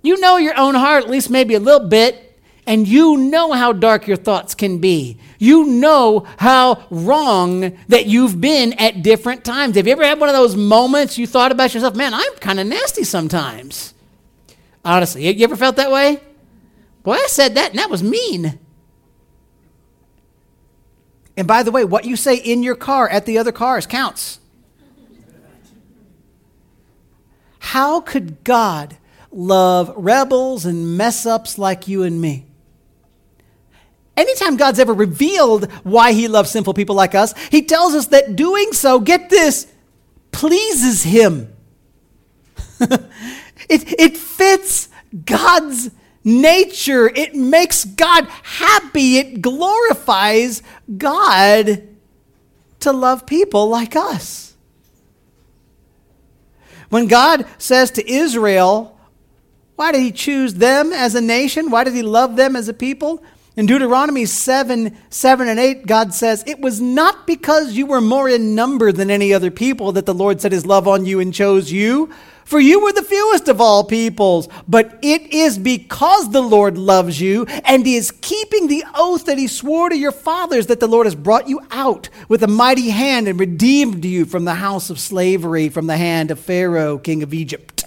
You 0.02 0.20
know 0.20 0.38
your 0.38 0.58
own 0.58 0.76
heart, 0.76 1.04
at 1.04 1.10
least 1.10 1.30
maybe 1.30 1.54
a 1.54 1.60
little 1.60 1.88
bit 1.88 2.29
and 2.70 2.88
you 2.88 3.18
know 3.18 3.52
how 3.52 3.74
dark 3.74 4.06
your 4.06 4.16
thoughts 4.16 4.54
can 4.54 4.78
be. 4.78 5.18
You 5.40 5.66
know 5.66 6.28
how 6.38 6.86
wrong 6.92 7.76
that 7.88 8.06
you've 8.06 8.40
been 8.40 8.74
at 8.74 9.02
different 9.02 9.44
times. 9.44 9.76
Have 9.76 9.88
you 9.88 9.94
ever 9.94 10.04
had 10.04 10.20
one 10.20 10.30
of 10.30 10.36
those 10.36 10.56
moments 10.56 11.18
you 11.18 11.26
thought 11.26 11.52
about 11.52 11.74
yourself, 11.74 11.96
man, 11.96 12.14
I'm 12.14 12.36
kind 12.36 12.60
of 12.60 12.68
nasty 12.68 13.04
sometimes? 13.04 13.96
Honestly, 14.86 15.28
you 15.28 15.44
ever 15.44 15.56
felt 15.56 15.78
that 15.78 15.90
way? 15.90 16.22
Boy, 17.02 17.14
I 17.14 17.26
said 17.28 17.56
that 17.56 17.72
and 17.72 17.80
that 17.80 17.90
was 17.90 18.04
mean. 18.04 18.60
And 21.36 21.48
by 21.48 21.64
the 21.64 21.72
way, 21.72 21.84
what 21.84 22.06
you 22.06 22.16
say 22.16 22.36
in 22.36 22.62
your 22.62 22.76
car 22.76 23.10
at 23.10 23.26
the 23.26 23.40
other 23.40 23.52
cars 23.52 23.88
counts. 23.88 24.40
How 27.58 28.00
could 28.00 28.44
God 28.44 28.98
love 29.32 29.92
rebels 29.98 30.68
and 30.68 30.96
mess 30.96 31.26
ups 31.26 31.58
like 31.58 31.88
you 31.88 32.04
and 32.04 32.22
me? 32.22 32.46
Anytime 34.20 34.58
God's 34.58 34.80
ever 34.80 34.94
revealed 34.94 35.72
why 35.84 36.12
he 36.12 36.28
loves 36.28 36.52
sinful 36.52 36.74
people 36.74 36.94
like 36.94 37.16
us, 37.16 37.34
he 37.48 37.62
tells 37.62 37.94
us 37.94 38.08
that 38.08 38.36
doing 38.36 38.74
so, 38.74 39.00
get 39.00 39.30
this, 39.30 39.66
pleases 40.34 41.04
him. 41.04 41.56
it, 42.82 43.00
it 43.98 44.18
fits 44.18 44.90
God's 45.24 45.92
nature. 46.26 47.08
It 47.08 47.34
makes 47.34 47.86
God 47.86 48.26
happy. 48.44 49.20
It 49.20 49.42
glorifies 49.42 50.64
God 50.98 51.88
to 52.82 52.92
love 52.92 53.26
people 53.26 53.70
like 53.70 53.96
us. 53.96 54.54
When 56.90 57.08
God 57.08 57.46
says 57.58 57.90
to 57.92 58.12
Israel, 58.12 59.00
why 59.78 59.94
did 59.94 60.02
he 60.02 60.12
choose 60.12 60.56
them 60.56 60.92
as 60.92 61.16
a 61.16 61.22
nation? 61.22 61.72
Why 61.72 61.86
did 61.86 61.94
he 61.94 62.02
love 62.02 62.36
them 62.36 62.58
as 62.58 62.68
a 62.68 62.74
people? 62.74 63.24
In 63.60 63.66
Deuteronomy 63.66 64.26
7 64.26 64.96
7 65.10 65.48
and 65.50 65.60
8, 65.60 65.86
God 65.86 66.14
says, 66.14 66.46
It 66.48 66.62
was 66.62 66.80
not 66.80 67.28
because 67.28 67.74
you 67.74 67.88
were 67.88 68.00
more 68.00 68.30
in 68.30 68.56
number 68.56 68.94
than 68.94 69.12
any 69.12 69.34
other 69.34 69.52
people 69.52 69.92
that 69.92 70.06
the 70.06 70.14
Lord 70.14 70.40
set 70.40 70.54
his 70.54 70.66
love 70.66 70.88
on 70.88 71.06
you 71.06 71.20
and 71.20 71.34
chose 71.34 71.70
you, 71.70 72.10
for 72.46 72.62
you 72.62 72.80
were 72.80 72.94
the 72.94 73.02
fewest 73.02 73.50
of 73.50 73.60
all 73.60 73.84
peoples. 73.84 74.48
But 74.66 74.98
it 75.02 75.34
is 75.34 75.58
because 75.58 76.32
the 76.32 76.42
Lord 76.42 76.78
loves 76.78 77.20
you 77.20 77.48
and 77.66 77.86
is 77.86 78.12
keeping 78.22 78.68
the 78.68 78.86
oath 78.96 79.26
that 79.26 79.38
he 79.38 79.48
swore 79.48 79.90
to 79.90 79.98
your 79.98 80.14
fathers 80.14 80.68
that 80.68 80.80
the 80.80 80.88
Lord 80.88 81.06
has 81.06 81.16
brought 81.16 81.50
you 81.50 81.60
out 81.70 82.08
with 82.30 82.42
a 82.44 82.48
mighty 82.48 82.92
hand 82.92 83.28
and 83.28 83.38
redeemed 83.38 84.06
you 84.06 84.24
from 84.24 84.46
the 84.46 84.56
house 84.56 84.90
of 84.90 85.02
slavery, 85.02 85.68
from 85.68 85.86
the 85.86 85.98
hand 85.98 86.32
of 86.32 86.40
Pharaoh, 86.40 86.98
king 86.98 87.24
of 87.24 87.34
Egypt. 87.34 87.84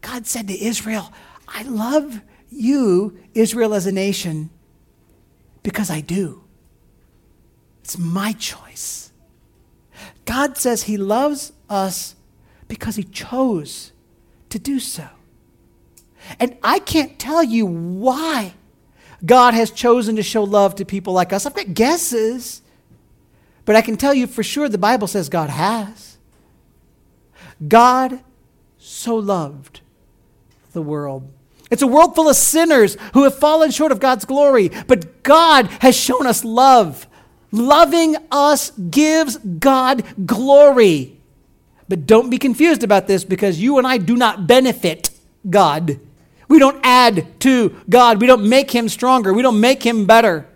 God 0.00 0.26
said 0.26 0.48
to 0.48 0.58
Israel, 0.58 1.12
I 1.46 1.64
love 1.64 2.22
you, 2.50 3.18
Israel, 3.34 3.74
as 3.74 3.86
a 3.86 3.92
nation, 3.92 4.50
because 5.62 5.90
I 5.90 6.00
do. 6.00 6.42
It's 7.82 7.98
my 7.98 8.32
choice. 8.32 9.12
God 10.24 10.56
says 10.56 10.84
He 10.84 10.96
loves 10.96 11.52
us 11.68 12.14
because 12.68 12.96
He 12.96 13.04
chose 13.04 13.92
to 14.50 14.58
do 14.58 14.78
so. 14.78 15.08
And 16.38 16.56
I 16.62 16.78
can't 16.78 17.18
tell 17.18 17.42
you 17.42 17.66
why 17.66 18.54
God 19.24 19.54
has 19.54 19.70
chosen 19.70 20.16
to 20.16 20.22
show 20.22 20.44
love 20.44 20.76
to 20.76 20.84
people 20.84 21.12
like 21.12 21.32
us. 21.32 21.46
I've 21.46 21.54
got 21.54 21.74
guesses, 21.74 22.62
but 23.64 23.76
I 23.76 23.82
can 23.82 23.96
tell 23.96 24.14
you 24.14 24.26
for 24.26 24.42
sure 24.42 24.68
the 24.68 24.78
Bible 24.78 25.06
says 25.06 25.28
God 25.28 25.50
has. 25.50 26.18
God 27.66 28.20
so 28.78 29.16
loved 29.16 29.80
the 30.72 30.82
world 30.82 31.30
it's 31.70 31.82
a 31.82 31.86
world 31.86 32.14
full 32.14 32.28
of 32.28 32.36
sinners 32.36 32.96
who 33.14 33.24
have 33.24 33.38
fallen 33.38 33.70
short 33.70 33.92
of 33.92 34.00
God's 34.00 34.24
glory. 34.24 34.70
But 34.86 35.22
God 35.22 35.66
has 35.80 35.96
shown 35.96 36.26
us 36.26 36.44
love. 36.44 37.06
Loving 37.52 38.16
us 38.30 38.70
gives 38.72 39.36
God 39.38 40.04
glory. 40.26 41.18
But 41.88 42.06
don't 42.06 42.30
be 42.30 42.38
confused 42.38 42.82
about 42.82 43.06
this 43.06 43.24
because 43.24 43.60
you 43.60 43.78
and 43.78 43.86
I 43.86 43.98
do 43.98 44.16
not 44.16 44.46
benefit 44.46 45.10
God. 45.48 45.98
We 46.48 46.58
don't 46.58 46.80
add 46.82 47.40
to 47.40 47.76
God. 47.88 48.20
We 48.20 48.26
don't 48.26 48.48
make 48.48 48.72
him 48.72 48.88
stronger. 48.88 49.32
We 49.32 49.42
don't 49.42 49.60
make 49.60 49.84
him 49.84 50.06
better. 50.06 50.46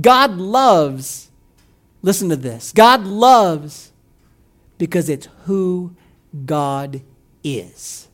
God 0.00 0.38
loves, 0.38 1.30
listen 2.02 2.30
to 2.30 2.36
this 2.36 2.72
God 2.72 3.04
loves 3.04 3.92
because 4.78 5.08
it's 5.08 5.28
who 5.44 5.94
God 6.46 7.02
is. 7.42 8.08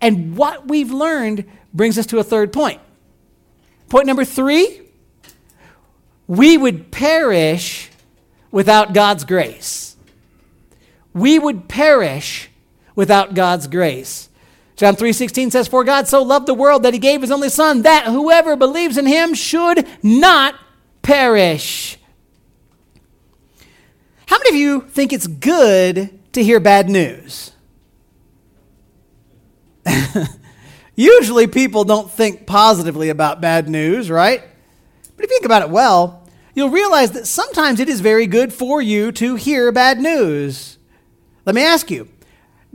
And 0.00 0.36
what 0.36 0.68
we've 0.68 0.90
learned 0.90 1.44
brings 1.72 1.98
us 1.98 2.06
to 2.06 2.18
a 2.18 2.24
third 2.24 2.52
point. 2.52 2.80
Point 3.88 4.06
number 4.06 4.24
three 4.24 4.82
we 6.28 6.58
would 6.58 6.90
perish 6.90 7.88
without 8.50 8.92
God's 8.92 9.24
grace. 9.24 9.96
We 11.12 11.38
would 11.38 11.68
perish 11.68 12.50
without 12.96 13.34
God's 13.34 13.68
grace. 13.68 14.28
John 14.76 14.96
3:16 14.96 15.50
says 15.50 15.68
for 15.68 15.84
God 15.84 16.06
so 16.08 16.22
loved 16.22 16.46
the 16.46 16.54
world 16.54 16.82
that 16.82 16.92
he 16.92 16.98
gave 16.98 17.22
his 17.22 17.30
only 17.30 17.48
son 17.48 17.82
that 17.82 18.06
whoever 18.06 18.56
believes 18.56 18.98
in 18.98 19.06
him 19.06 19.34
should 19.34 19.86
not 20.02 20.54
perish. 21.02 21.98
How 24.26 24.38
many 24.38 24.50
of 24.50 24.56
you 24.56 24.80
think 24.82 25.12
it's 25.12 25.26
good 25.26 26.18
to 26.32 26.42
hear 26.42 26.60
bad 26.60 26.90
news? 26.90 27.52
Usually 30.96 31.46
people 31.46 31.84
don't 31.84 32.10
think 32.10 32.46
positively 32.46 33.08
about 33.10 33.40
bad 33.40 33.68
news, 33.68 34.10
right? 34.10 34.42
But 35.16 35.24
if 35.24 35.30
you 35.30 35.36
think 35.36 35.44
about 35.44 35.62
it 35.62 35.70
well, 35.70 36.26
you'll 36.54 36.70
realize 36.70 37.12
that 37.12 37.26
sometimes 37.26 37.80
it 37.80 37.88
is 37.88 38.00
very 38.00 38.26
good 38.26 38.52
for 38.52 38.80
you 38.80 39.12
to 39.12 39.34
hear 39.34 39.70
bad 39.72 39.98
news. 39.98 40.78
Let 41.44 41.54
me 41.54 41.62
ask 41.62 41.90
you 41.90 42.08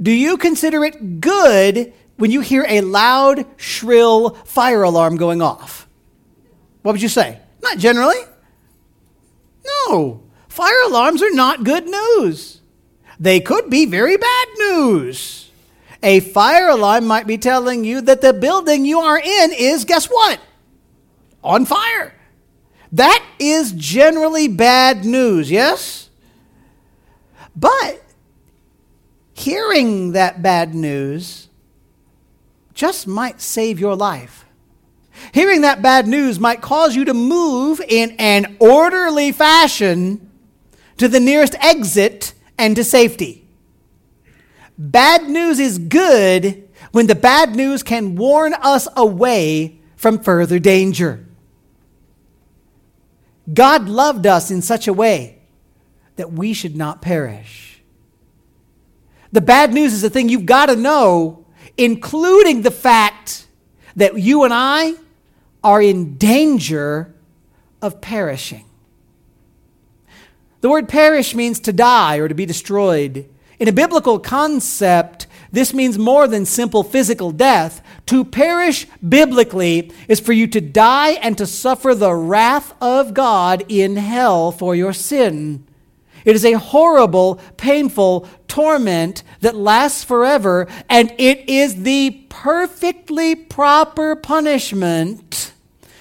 Do 0.02 0.12
you 0.12 0.38
consider 0.38 0.84
it 0.84 1.22
good 1.22 1.94
when 2.18 2.32
you 2.32 2.42
hear 2.42 2.66
a 2.68 2.82
loud, 2.82 3.46
shrill 3.58 4.32
fire 4.46 4.84
alarm 4.84 5.18
going 5.18 5.42
off? 5.42 5.88
What 6.84 6.94
would 6.94 7.02
you 7.02 7.10
say? 7.10 7.40
Not 7.62 7.78
generally. 7.78 8.18
No, 9.90 10.24
fire 10.50 10.82
alarms 10.88 11.22
are 11.22 11.34
not 11.34 11.64
good 11.64 11.86
news. 11.86 12.62
They 13.20 13.40
could 13.40 13.70
be 13.70 13.86
very 13.86 14.18
bad 14.18 14.48
news. 14.58 15.51
A 16.04 16.20
fire 16.20 16.70
alarm 16.70 17.06
might 17.06 17.28
be 17.28 17.38
telling 17.38 17.84
you 17.84 18.02
that 18.02 18.22
the 18.22 18.34
building 18.34 18.86
you 18.86 19.00
are 19.00 19.20
in 19.20 19.52
is, 19.54 19.86
guess 19.86 20.08
what? 20.08 20.40
On 21.44 21.66
fire. 21.66 22.16
That 22.92 23.24
is 23.40 23.72
generally 23.72 24.48
bad 24.48 25.06
news, 25.06 25.50
yes? 25.50 26.10
But 27.56 28.04
hearing 29.34 30.14
that 30.14 30.42
bad 30.42 30.74
news 30.76 31.48
just 32.74 33.08
might 33.08 33.42
save 33.42 33.80
your 33.80 33.96
life. 33.96 34.46
Hearing 35.34 35.62
that 35.62 35.82
bad 35.82 36.08
news 36.08 36.40
might 36.40 36.62
cause 36.62 36.96
you 36.96 37.06
to 37.06 37.14
move 37.14 37.80
in 37.80 38.16
an 38.18 38.58
orderly 38.60 39.32
fashion 39.32 40.30
to 40.98 41.08
the 41.08 41.20
nearest 41.20 41.56
exit 41.60 42.34
and 42.58 42.76
to 42.76 42.84
safety. 42.84 43.41
Bad 44.84 45.30
news 45.30 45.60
is 45.60 45.78
good 45.78 46.68
when 46.92 47.06
the 47.06 47.14
bad 47.14 47.56
news 47.56 47.84
can 47.84 48.16
warn 48.16 48.56
us 48.56 48.88
away 48.98 49.80
from 49.96 50.18
further 50.18 50.58
danger. 50.58 51.24
God 53.54 53.88
loved 53.88 54.26
us 54.26 54.50
in 54.50 54.64
such 54.64 54.88
a 54.88 54.94
way 54.94 55.38
that 56.16 56.32
we 56.34 56.54
should 56.54 56.76
not 56.76 57.00
perish. 57.00 57.84
The 59.32 59.40
bad 59.40 59.72
news 59.72 59.94
is 59.94 60.04
a 60.04 60.10
thing 60.10 60.30
you've 60.30 60.48
got 60.48 60.66
to 60.66 60.76
know, 60.76 61.46
including 61.78 62.64
the 62.64 62.72
fact 62.72 63.46
that 63.96 64.18
you 64.18 64.46
and 64.46 64.52
I 64.54 64.96
are 65.64 65.80
in 65.80 66.18
danger 66.18 67.14
of 67.84 68.02
perishing. 68.02 68.66
The 70.62 70.72
word 70.72 70.90
perish 70.90 71.36
means 71.36 71.60
to 71.60 71.72
die 71.72 72.18
or 72.18 72.28
to 72.28 72.34
be 72.34 72.48
destroyed. 72.48 73.30
In 73.62 73.68
a 73.68 73.72
biblical 73.72 74.18
concept, 74.18 75.28
this 75.52 75.72
means 75.72 76.00
more 76.00 76.28
than 76.28 76.48
simple 76.48 76.82
physical 76.82 77.30
death. 77.32 77.84
To 78.08 78.26
perish 78.26 78.88
biblically 79.08 79.92
is 80.08 80.20
for 80.20 80.34
you 80.34 80.48
to 80.48 80.60
die 80.60 81.12
and 81.12 81.38
to 81.38 81.46
suffer 81.46 81.94
the 81.94 82.16
wrath 82.16 82.74
of 82.82 83.14
God 83.14 83.64
in 83.70 83.98
hell 83.98 84.52
for 84.52 84.74
your 84.74 84.94
sin. 84.94 85.64
It 86.26 86.36
is 86.36 86.44
a 86.44 86.54
horrible, 86.54 87.36
painful 87.58 88.28
torment 88.48 89.22
that 89.42 89.56
lasts 89.56 90.04
forever, 90.04 90.68
and 90.90 91.14
it 91.20 91.48
is 91.48 91.84
the 91.84 92.26
perfectly 92.30 93.36
proper 93.36 94.16
punishment 94.16 95.54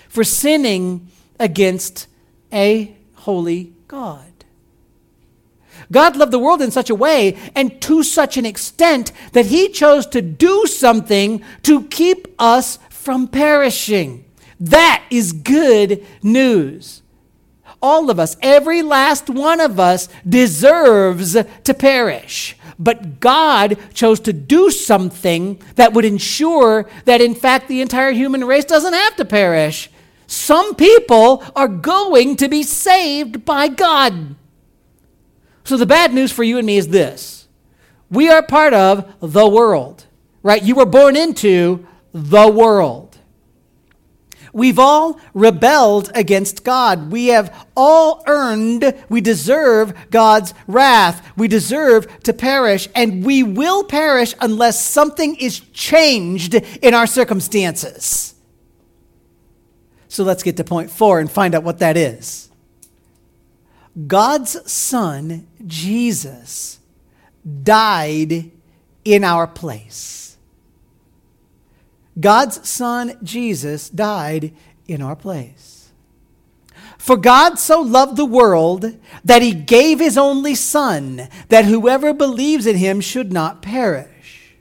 for 0.08 0.24
sinning 0.24 1.08
against 1.38 2.06
a 2.54 2.96
holy 3.16 3.74
God. 3.86 4.29
God 5.92 6.16
loved 6.16 6.32
the 6.32 6.38
world 6.38 6.62
in 6.62 6.70
such 6.70 6.90
a 6.90 6.94
way 6.94 7.36
and 7.54 7.80
to 7.82 8.02
such 8.02 8.36
an 8.36 8.46
extent 8.46 9.12
that 9.32 9.46
he 9.46 9.68
chose 9.68 10.06
to 10.06 10.22
do 10.22 10.66
something 10.66 11.42
to 11.62 11.84
keep 11.84 12.28
us 12.38 12.78
from 12.90 13.26
perishing. 13.28 14.24
That 14.60 15.04
is 15.10 15.32
good 15.32 16.06
news. 16.22 17.02
All 17.82 18.10
of 18.10 18.20
us, 18.20 18.36
every 18.42 18.82
last 18.82 19.30
one 19.30 19.58
of 19.58 19.80
us, 19.80 20.08
deserves 20.28 21.32
to 21.64 21.74
perish. 21.74 22.56
But 22.78 23.20
God 23.20 23.78
chose 23.94 24.20
to 24.20 24.32
do 24.32 24.70
something 24.70 25.60
that 25.76 25.92
would 25.94 26.04
ensure 26.04 26.88
that, 27.06 27.20
in 27.20 27.34
fact, 27.34 27.68
the 27.68 27.80
entire 27.80 28.12
human 28.12 28.44
race 28.44 28.64
doesn't 28.66 28.92
have 28.92 29.16
to 29.16 29.24
perish. 29.24 29.90
Some 30.26 30.74
people 30.74 31.42
are 31.56 31.68
going 31.68 32.36
to 32.36 32.48
be 32.48 32.62
saved 32.62 33.44
by 33.44 33.68
God. 33.68 34.36
So 35.70 35.76
the 35.76 35.86
bad 35.86 36.12
news 36.12 36.32
for 36.32 36.42
you 36.42 36.58
and 36.58 36.66
me 36.66 36.78
is 36.78 36.88
this 36.88 37.46
we 38.10 38.28
are 38.28 38.42
part 38.42 38.74
of 38.74 39.14
the 39.20 39.48
world, 39.48 40.04
right? 40.42 40.60
You 40.60 40.74
were 40.74 40.84
born 40.84 41.14
into 41.14 41.86
the 42.12 42.48
world. 42.48 43.16
We've 44.52 44.80
all 44.80 45.20
rebelled 45.32 46.10
against 46.12 46.64
God. 46.64 47.12
We 47.12 47.28
have 47.28 47.68
all 47.76 48.24
earned, 48.26 49.00
we 49.08 49.20
deserve 49.20 49.94
God's 50.10 50.54
wrath. 50.66 51.24
We 51.36 51.46
deserve 51.46 52.20
to 52.24 52.32
perish, 52.32 52.88
and 52.96 53.24
we 53.24 53.44
will 53.44 53.84
perish 53.84 54.34
unless 54.40 54.84
something 54.84 55.36
is 55.36 55.60
changed 55.60 56.54
in 56.54 56.94
our 56.94 57.06
circumstances. 57.06 58.34
So 60.08 60.24
let's 60.24 60.42
get 60.42 60.56
to 60.56 60.64
point 60.64 60.90
four 60.90 61.20
and 61.20 61.30
find 61.30 61.54
out 61.54 61.62
what 61.62 61.78
that 61.78 61.96
is. 61.96 62.49
God's 64.06 64.70
Son, 64.70 65.46
Jesus, 65.66 66.78
died 67.62 68.50
in 69.04 69.24
our 69.24 69.46
place. 69.46 70.36
God's 72.18 72.68
Son, 72.68 73.18
Jesus, 73.22 73.88
died 73.88 74.52
in 74.86 75.02
our 75.02 75.16
place. 75.16 75.88
For 76.98 77.16
God 77.16 77.58
so 77.58 77.80
loved 77.80 78.16
the 78.16 78.26
world 78.26 78.98
that 79.24 79.40
he 79.40 79.54
gave 79.54 80.00
his 80.00 80.18
only 80.18 80.54
Son, 80.54 81.28
that 81.48 81.64
whoever 81.64 82.12
believes 82.12 82.66
in 82.66 82.76
him 82.76 83.00
should 83.00 83.32
not 83.32 83.62
perish. 83.62 84.54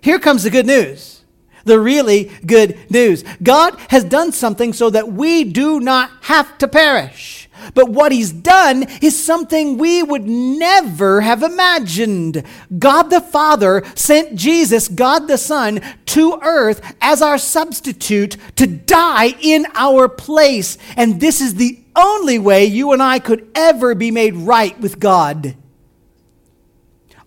Here 0.00 0.18
comes 0.18 0.42
the 0.42 0.50
good 0.50 0.66
news. 0.66 1.22
The 1.64 1.78
really 1.78 2.24
good 2.44 2.90
news. 2.90 3.22
God 3.40 3.78
has 3.90 4.02
done 4.02 4.32
something 4.32 4.72
so 4.72 4.90
that 4.90 5.12
we 5.12 5.44
do 5.44 5.78
not 5.78 6.10
have 6.22 6.58
to 6.58 6.66
perish. 6.66 7.48
But 7.74 7.88
what 7.88 8.12
he's 8.12 8.32
done 8.32 8.84
is 9.00 9.22
something 9.22 9.78
we 9.78 10.02
would 10.02 10.26
never 10.26 11.20
have 11.20 11.42
imagined. 11.42 12.44
God 12.78 13.04
the 13.04 13.20
Father 13.20 13.82
sent 13.94 14.36
Jesus, 14.36 14.88
God 14.88 15.28
the 15.28 15.38
Son, 15.38 15.80
to 16.06 16.38
earth 16.42 16.94
as 17.00 17.22
our 17.22 17.38
substitute 17.38 18.36
to 18.56 18.66
die 18.66 19.34
in 19.40 19.66
our 19.74 20.08
place. 20.08 20.78
And 20.96 21.20
this 21.20 21.40
is 21.40 21.54
the 21.54 21.78
only 21.94 22.38
way 22.38 22.64
you 22.64 22.92
and 22.92 23.02
I 23.02 23.18
could 23.18 23.50
ever 23.54 23.94
be 23.94 24.10
made 24.10 24.34
right 24.34 24.78
with 24.80 24.98
God. 24.98 25.56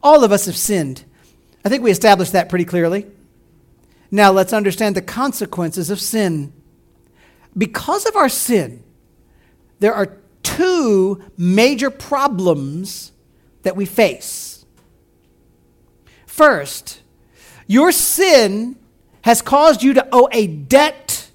All 0.02 0.24
of 0.24 0.32
us 0.32 0.46
have 0.46 0.58
sinned. 0.58 1.04
I 1.64 1.70
think 1.70 1.84
we 1.84 1.92
established 1.92 2.34
that 2.34 2.50
pretty 2.50 2.66
clearly. 2.66 3.08
Now 4.12 4.32
let's 4.32 4.54
understand 4.54 4.96
the 4.96 5.02
consequences 5.02 5.90
of 5.90 6.00
sin. 6.00 6.54
Because 7.58 8.06
of 8.06 8.16
our 8.16 8.30
sin, 8.30 8.84
there 9.80 9.94
are 9.94 10.18
two 10.46 11.22
major 11.38 11.90
problems 11.90 13.12
that 13.64 13.76
we 13.76 13.86
face. 13.86 14.64
First, 16.28 17.02
your 17.68 17.92
sin 17.92 18.78
has 19.24 19.42
caused 19.42 19.82
you 19.82 19.96
to 19.96 20.08
owe 20.12 20.30
a 20.32 20.46
debt 20.46 21.30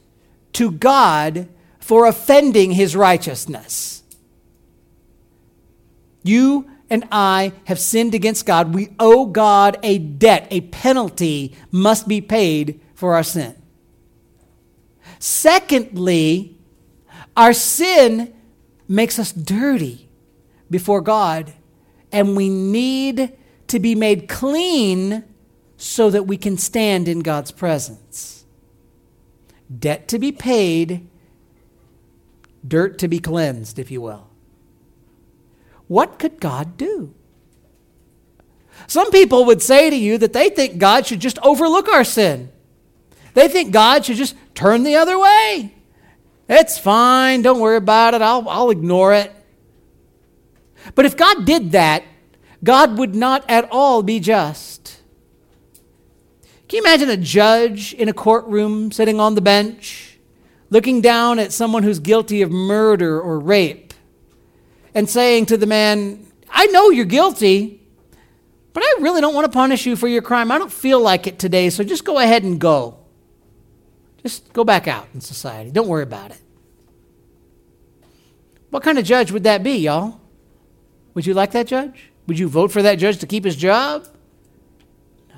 to 0.52 0.70
God 0.70 1.48
for 1.80 2.06
offending 2.06 2.70
his 2.70 2.94
righteousness. 2.94 4.04
You 6.22 6.70
and 6.88 7.06
I 7.10 7.52
have 7.64 7.80
sinned 7.80 8.14
against 8.14 8.46
God. 8.46 8.74
We 8.74 8.94
owe 9.00 9.26
God 9.26 9.78
a 9.82 9.98
debt, 9.98 10.46
a 10.50 10.60
penalty 10.60 11.56
must 11.72 12.06
be 12.06 12.20
paid 12.20 12.80
for 12.94 13.14
our 13.14 13.24
sin. 13.24 13.60
Secondly, 15.18 16.56
our 17.36 17.52
sin 17.52 18.34
makes 18.90 19.20
us 19.20 19.30
dirty 19.30 20.08
before 20.68 21.00
God, 21.00 21.52
and 22.10 22.36
we 22.36 22.48
need 22.48 23.32
to 23.68 23.78
be 23.78 23.94
made 23.94 24.28
clean 24.28 25.22
so 25.76 26.10
that 26.10 26.24
we 26.24 26.36
can 26.36 26.58
stand 26.58 27.06
in 27.06 27.20
God's 27.20 27.52
presence. 27.52 28.44
Debt 29.78 30.08
to 30.08 30.18
be 30.18 30.32
paid, 30.32 31.08
dirt 32.66 32.98
to 32.98 33.06
be 33.06 33.20
cleansed, 33.20 33.78
if 33.78 33.92
you 33.92 34.00
will. 34.00 34.26
What 35.86 36.18
could 36.18 36.40
God 36.40 36.76
do? 36.76 37.14
Some 38.88 39.12
people 39.12 39.44
would 39.44 39.62
say 39.62 39.88
to 39.88 39.96
you 39.96 40.18
that 40.18 40.32
they 40.32 40.48
think 40.48 40.78
God 40.78 41.06
should 41.06 41.20
just 41.20 41.38
overlook 41.44 41.88
our 41.88 42.02
sin. 42.04 42.50
They 43.34 43.46
think 43.46 43.72
God 43.72 44.04
should 44.04 44.16
just 44.16 44.34
turn 44.54 44.82
the 44.82 44.96
other 44.96 45.16
way. 45.16 45.76
It's 46.52 46.76
fine. 46.76 47.42
Don't 47.42 47.60
worry 47.60 47.76
about 47.76 48.14
it. 48.14 48.22
I'll, 48.22 48.48
I'll 48.48 48.70
ignore 48.70 49.14
it. 49.14 49.32
But 50.96 51.06
if 51.06 51.16
God 51.16 51.46
did 51.46 51.70
that, 51.72 52.02
God 52.64 52.98
would 52.98 53.14
not 53.14 53.48
at 53.48 53.68
all 53.70 54.02
be 54.02 54.18
just. 54.18 55.00
Can 56.68 56.78
you 56.78 56.82
imagine 56.82 57.08
a 57.08 57.16
judge 57.16 57.94
in 57.94 58.08
a 58.08 58.12
courtroom 58.12 58.90
sitting 58.90 59.20
on 59.20 59.36
the 59.36 59.40
bench, 59.40 60.18
looking 60.70 61.00
down 61.00 61.38
at 61.38 61.52
someone 61.52 61.84
who's 61.84 62.00
guilty 62.00 62.42
of 62.42 62.50
murder 62.50 63.20
or 63.20 63.38
rape, 63.38 63.94
and 64.92 65.08
saying 65.08 65.46
to 65.46 65.56
the 65.56 65.66
man, 65.66 66.26
I 66.50 66.66
know 66.66 66.90
you're 66.90 67.04
guilty, 67.04 67.80
But 68.72 68.84
I 68.84 68.94
really 69.00 69.20
don't 69.20 69.34
want 69.34 69.46
to 69.46 69.52
punish 69.52 69.84
you 69.86 69.96
for 69.96 70.06
your 70.06 70.22
crime. 70.22 70.52
I 70.52 70.58
don't 70.58 70.72
feel 70.72 71.00
like 71.00 71.26
it 71.26 71.38
today, 71.38 71.70
so 71.70 71.82
just 71.82 72.04
go 72.04 72.18
ahead 72.18 72.44
and 72.44 72.60
go. 72.60 72.99
Just 74.22 74.52
go 74.52 74.64
back 74.64 74.86
out 74.86 75.08
in 75.14 75.20
society. 75.20 75.70
Don't 75.70 75.88
worry 75.88 76.02
about 76.02 76.30
it. 76.30 76.40
What 78.70 78.82
kind 78.82 78.98
of 78.98 79.04
judge 79.04 79.32
would 79.32 79.44
that 79.44 79.62
be, 79.62 79.78
y'all? 79.78 80.20
Would 81.14 81.26
you 81.26 81.34
like 81.34 81.52
that 81.52 81.66
judge? 81.66 82.10
Would 82.26 82.38
you 82.38 82.48
vote 82.48 82.70
for 82.70 82.82
that 82.82 82.96
judge 82.96 83.18
to 83.18 83.26
keep 83.26 83.44
his 83.44 83.56
job? 83.56 84.06
No. 85.28 85.36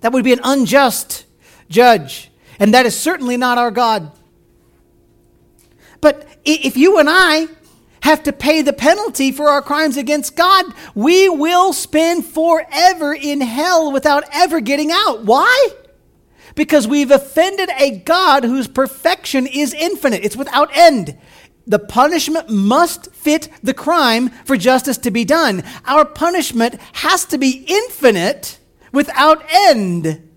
That 0.00 0.12
would 0.12 0.22
be 0.22 0.32
an 0.32 0.40
unjust 0.44 1.26
judge, 1.68 2.30
and 2.60 2.72
that 2.74 2.86
is 2.86 2.98
certainly 2.98 3.36
not 3.36 3.58
our 3.58 3.70
God. 3.70 4.12
But 6.00 6.28
if 6.44 6.76
you 6.76 6.98
and 6.98 7.08
I 7.10 7.48
have 8.02 8.22
to 8.24 8.32
pay 8.32 8.62
the 8.62 8.72
penalty 8.72 9.32
for 9.32 9.48
our 9.48 9.62
crimes 9.62 9.96
against 9.96 10.36
God, 10.36 10.66
we 10.94 11.28
will 11.28 11.72
spend 11.72 12.24
forever 12.24 13.14
in 13.14 13.40
hell 13.40 13.92
without 13.92 14.24
ever 14.32 14.60
getting 14.60 14.90
out. 14.92 15.24
Why? 15.24 15.68
Because 16.54 16.86
we've 16.86 17.10
offended 17.10 17.70
a 17.78 17.98
God 17.98 18.44
whose 18.44 18.68
perfection 18.68 19.46
is 19.46 19.72
infinite, 19.72 20.24
it's 20.24 20.36
without 20.36 20.70
end. 20.76 21.18
The 21.66 21.78
punishment 21.78 22.50
must 22.50 23.14
fit 23.14 23.48
the 23.62 23.74
crime 23.74 24.30
for 24.44 24.56
justice 24.56 24.98
to 24.98 25.10
be 25.10 25.24
done. 25.24 25.62
Our 25.84 26.04
punishment 26.04 26.80
has 26.94 27.24
to 27.26 27.38
be 27.38 27.64
infinite 27.66 28.58
without 28.92 29.44
end. 29.48 30.28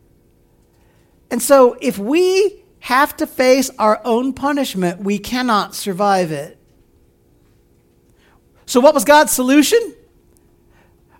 And 1.32 1.42
so, 1.42 1.78
if 1.82 1.98
we 1.98 2.64
have 2.80 3.18
to 3.18 3.26
face 3.26 3.72
our 3.80 4.00
own 4.06 4.34
punishment, 4.34 5.02
we 5.02 5.18
cannot 5.18 5.74
survive 5.74 6.32
it. 6.32 6.60
So, 8.68 8.80
what 8.80 8.94
was 8.94 9.04
God's 9.04 9.32
solution? 9.32 9.96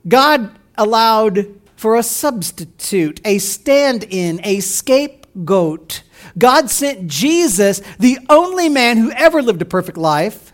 God 0.08 0.58
allowed 0.78 1.60
for 1.76 1.96
a 1.96 2.04
substitute, 2.04 3.22
a 3.26 3.38
stand 3.38 4.04
in, 4.04 4.40
a 4.44 4.60
scapegoat. 4.60 6.04
God 6.38 6.70
sent 6.70 7.08
Jesus, 7.08 7.82
the 8.00 8.20
only 8.30 8.70
man 8.70 8.98
who 8.98 9.12
ever 9.12 9.42
lived 9.42 9.62
a 9.62 9.66
perfect 9.66 9.98
life. 9.98 10.54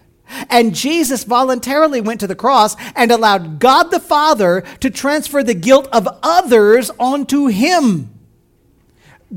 And 0.49 0.73
Jesus 0.73 1.23
voluntarily 1.23 1.99
went 1.99 2.21
to 2.21 2.27
the 2.27 2.35
cross 2.35 2.75
and 2.95 3.11
allowed 3.11 3.59
God 3.59 3.91
the 3.91 3.99
Father 3.99 4.61
to 4.79 4.89
transfer 4.89 5.43
the 5.43 5.53
guilt 5.53 5.87
of 5.91 6.07
others 6.23 6.89
onto 6.99 7.47
him. 7.47 8.09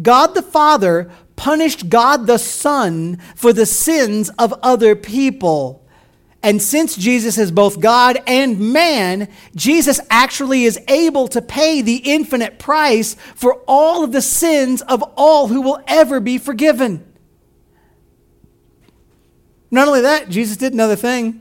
God 0.00 0.34
the 0.34 0.42
Father 0.42 1.10
punished 1.36 1.88
God 1.88 2.26
the 2.26 2.38
Son 2.38 3.18
for 3.34 3.52
the 3.52 3.66
sins 3.66 4.30
of 4.38 4.54
other 4.62 4.94
people. 4.94 5.83
And 6.44 6.60
since 6.60 6.94
Jesus 6.94 7.38
is 7.38 7.50
both 7.50 7.80
God 7.80 8.22
and 8.26 8.74
man, 8.74 9.30
Jesus 9.56 9.98
actually 10.10 10.64
is 10.64 10.78
able 10.88 11.26
to 11.28 11.40
pay 11.40 11.80
the 11.80 11.96
infinite 11.96 12.58
price 12.58 13.14
for 13.34 13.62
all 13.66 14.04
of 14.04 14.12
the 14.12 14.20
sins 14.20 14.82
of 14.82 15.02
all 15.16 15.48
who 15.48 15.62
will 15.62 15.80
ever 15.86 16.20
be 16.20 16.36
forgiven. 16.36 17.02
Not 19.70 19.88
only 19.88 20.02
that, 20.02 20.28
Jesus 20.28 20.58
did 20.58 20.74
another 20.74 20.96
thing. 20.96 21.40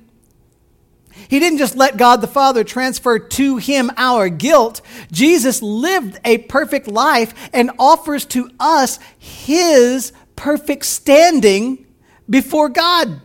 He 1.28 1.38
didn't 1.38 1.60
just 1.60 1.76
let 1.76 1.98
God 1.98 2.22
the 2.22 2.28
Father 2.28 2.64
transfer 2.64 3.20
to 3.20 3.58
him 3.58 3.92
our 3.98 4.30
guilt. 4.30 4.80
Jesus 5.12 5.62
lived 5.62 6.18
a 6.24 6.38
perfect 6.38 6.88
life 6.88 7.34
and 7.52 7.72
offers 7.78 8.24
to 8.28 8.50
us 8.58 9.00
his 9.18 10.14
perfect 10.38 10.86
standing 10.86 11.88
before 12.30 12.70
God. 12.70 13.20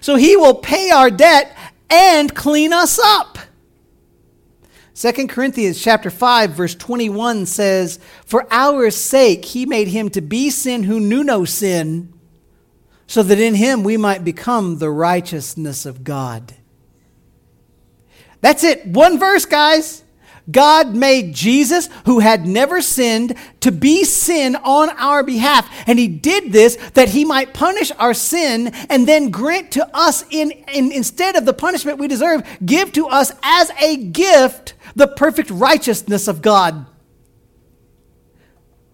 So 0.00 0.16
he 0.16 0.36
will 0.36 0.54
pay 0.54 0.90
our 0.90 1.10
debt 1.10 1.56
and 1.88 2.34
clean 2.34 2.72
us 2.72 2.98
up. 2.98 3.38
2 4.94 5.28
Corinthians 5.28 5.80
chapter 5.80 6.10
5 6.10 6.50
verse 6.50 6.74
21 6.74 7.46
says, 7.46 7.98
"For 8.26 8.46
our 8.50 8.90
sake 8.90 9.46
he 9.46 9.64
made 9.64 9.88
him 9.88 10.10
to 10.10 10.20
be 10.20 10.50
sin 10.50 10.82
who 10.82 11.00
knew 11.00 11.24
no 11.24 11.44
sin, 11.44 12.12
so 13.06 13.22
that 13.22 13.40
in 13.40 13.54
him 13.54 13.82
we 13.82 13.96
might 13.96 14.24
become 14.24 14.78
the 14.78 14.90
righteousness 14.90 15.86
of 15.86 16.04
God." 16.04 16.54
That's 18.42 18.64
it. 18.64 18.86
One 18.86 19.18
verse, 19.18 19.44
guys. 19.44 20.02
God 20.50 20.94
made 20.94 21.34
Jesus, 21.34 21.88
who 22.06 22.20
had 22.20 22.46
never 22.46 22.80
sinned, 22.80 23.34
to 23.60 23.72
be 23.72 24.04
sin 24.04 24.56
on 24.56 24.90
our 24.90 25.22
behalf. 25.22 25.68
And 25.86 25.98
he 25.98 26.08
did 26.08 26.52
this 26.52 26.76
that 26.94 27.10
he 27.10 27.24
might 27.24 27.54
punish 27.54 27.90
our 27.98 28.14
sin 28.14 28.68
and 28.88 29.06
then 29.06 29.30
grant 29.30 29.72
to 29.72 29.96
us, 29.96 30.24
in, 30.30 30.52
in, 30.72 30.92
instead 30.92 31.36
of 31.36 31.44
the 31.44 31.52
punishment 31.52 31.98
we 31.98 32.08
deserve, 32.08 32.42
give 32.64 32.92
to 32.92 33.06
us 33.06 33.32
as 33.42 33.70
a 33.80 33.96
gift 33.96 34.74
the 34.96 35.08
perfect 35.08 35.50
righteousness 35.50 36.28
of 36.28 36.42
God. 36.42 36.86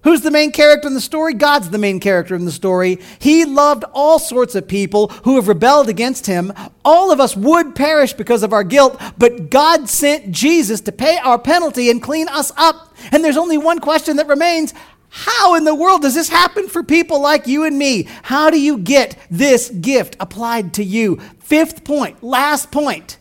Who's 0.07 0.21
the 0.21 0.31
main 0.31 0.53
character 0.53 0.87
in 0.87 0.95
the 0.95 1.01
story? 1.01 1.35
God's 1.35 1.71
the 1.71 1.79
main 1.79 1.99
character 1.99 2.37
in 2.37 2.45
the 2.45 2.53
story. 2.53 3.01
He 3.19 3.45
loved 3.45 3.83
all 3.92 4.21
sorts 4.21 4.55
of 4.55 4.69
people 4.69 5.09
who 5.25 5.35
have 5.35 5.49
rebelled 5.49 5.88
against 5.88 6.29
him. 6.29 6.53
All 6.85 7.11
of 7.11 7.19
us 7.19 7.35
would 7.37 7.75
perish 7.75 8.12
because 8.12 8.45
of 8.45 8.53
our 8.53 8.62
guilt, 8.62 9.03
but 9.19 9.51
God 9.51 9.88
sent 9.88 10.31
Jesus 10.31 10.81
to 10.83 10.92
pay 10.92 11.19
our 11.19 11.40
penalty 11.40 11.90
and 11.90 12.01
clean 12.01 12.29
us 12.29 12.53
up. 12.57 12.95
And 13.11 13.25
there's 13.25 13.37
only 13.37 13.59
one 13.59 13.81
question 13.81 14.19
that 14.19 14.29
remains 14.29 14.73
how 15.09 15.57
in 15.57 15.64
the 15.64 15.75
world 15.75 16.03
does 16.03 16.14
this 16.14 16.29
happen 16.29 16.69
for 16.69 16.85
people 16.85 17.21
like 17.21 17.49
you 17.49 17.64
and 17.64 17.77
me? 17.77 18.07
How 18.23 18.49
do 18.49 18.61
you 18.61 18.79
get 18.79 19.19
this 19.29 19.71
gift 19.71 20.14
applied 20.21 20.75
to 20.75 20.85
you? 20.85 21.16
Fifth 21.40 21.83
point, 21.83 22.23
last 22.23 22.71
point. 22.71 23.19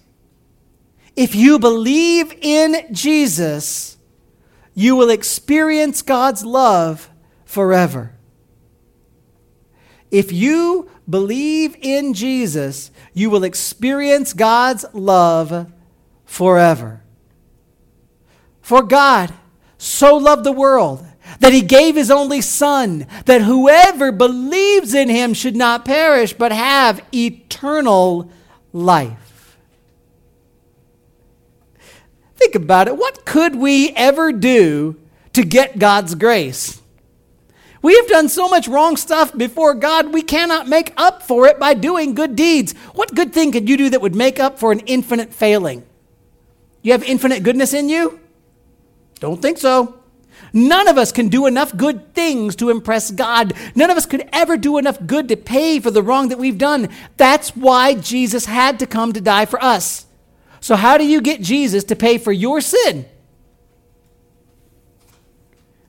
If 1.15 1.33
you 1.33 1.57
believe 1.57 2.31
in 2.43 2.75
Jesus, 2.91 3.94
you 4.75 4.95
will 4.95 5.09
experience 5.09 6.01
God's 6.01 6.45
love 6.45 7.09
forever. 7.45 8.11
If 10.11 10.31
you 10.31 10.89
believe 11.09 11.75
in 11.81 12.13
Jesus, 12.13 12.91
you 13.13 13.29
will 13.29 13.43
experience 13.43 14.33
God's 14.33 14.85
love 14.93 15.71
forever. 16.25 17.01
For 18.61 18.83
God 18.83 19.33
so 19.77 20.17
loved 20.17 20.43
the 20.43 20.51
world 20.51 21.05
that 21.39 21.53
he 21.53 21.61
gave 21.61 21.95
his 21.95 22.11
only 22.11 22.41
Son, 22.41 23.07
that 23.25 23.41
whoever 23.41 24.11
believes 24.11 24.93
in 24.93 25.09
him 25.09 25.33
should 25.33 25.55
not 25.55 25.85
perish 25.85 26.33
but 26.33 26.51
have 26.51 27.01
eternal 27.13 28.29
life. 28.73 29.24
Think 32.45 32.53
about 32.53 32.87
it. 32.87 32.95
What 32.95 33.25
could 33.25 33.55
we 33.55 33.89
ever 33.95 34.31
do 34.31 34.97
to 35.33 35.43
get 35.43 35.79
God's 35.79 36.13
grace? 36.13 36.79
We 37.81 37.95
have 37.95 38.07
done 38.07 38.29
so 38.29 38.47
much 38.47 38.67
wrong 38.67 38.97
stuff 38.97 39.35
before 39.35 39.73
God, 39.73 40.13
we 40.13 40.21
cannot 40.21 40.67
make 40.67 40.93
up 40.95 41.23
for 41.23 41.47
it 41.47 41.59
by 41.59 41.73
doing 41.73 42.13
good 42.13 42.35
deeds. 42.35 42.73
What 42.93 43.15
good 43.15 43.33
thing 43.33 43.51
could 43.51 43.67
you 43.67 43.77
do 43.77 43.89
that 43.89 43.99
would 43.99 44.13
make 44.13 44.39
up 44.39 44.59
for 44.59 44.71
an 44.71 44.81
infinite 44.81 45.33
failing? 45.33 45.83
You 46.83 46.91
have 46.91 47.01
infinite 47.01 47.41
goodness 47.41 47.73
in 47.73 47.89
you? 47.89 48.19
Don't 49.19 49.41
think 49.41 49.57
so. 49.57 49.97
None 50.53 50.87
of 50.87 50.99
us 50.99 51.11
can 51.11 51.29
do 51.29 51.47
enough 51.47 51.75
good 51.75 52.13
things 52.13 52.55
to 52.57 52.69
impress 52.69 53.09
God. 53.09 53.53
None 53.73 53.89
of 53.89 53.97
us 53.97 54.05
could 54.05 54.29
ever 54.31 54.55
do 54.55 54.77
enough 54.77 55.03
good 55.07 55.29
to 55.29 55.35
pay 55.35 55.79
for 55.79 55.89
the 55.89 56.03
wrong 56.03 56.29
that 56.29 56.37
we've 56.37 56.59
done. 56.59 56.89
That's 57.17 57.55
why 57.55 57.95
Jesus 57.95 58.45
had 58.45 58.77
to 58.77 58.85
come 58.85 59.13
to 59.13 59.21
die 59.21 59.47
for 59.47 59.63
us. 59.63 60.04
So, 60.65 60.75
how 60.75 60.97
do 60.97 61.05
you 61.05 61.21
get 61.21 61.41
Jesus 61.41 61.83
to 61.83 61.95
pay 61.95 62.17
for 62.17 62.31
your 62.31 62.59
sin? 62.59 63.05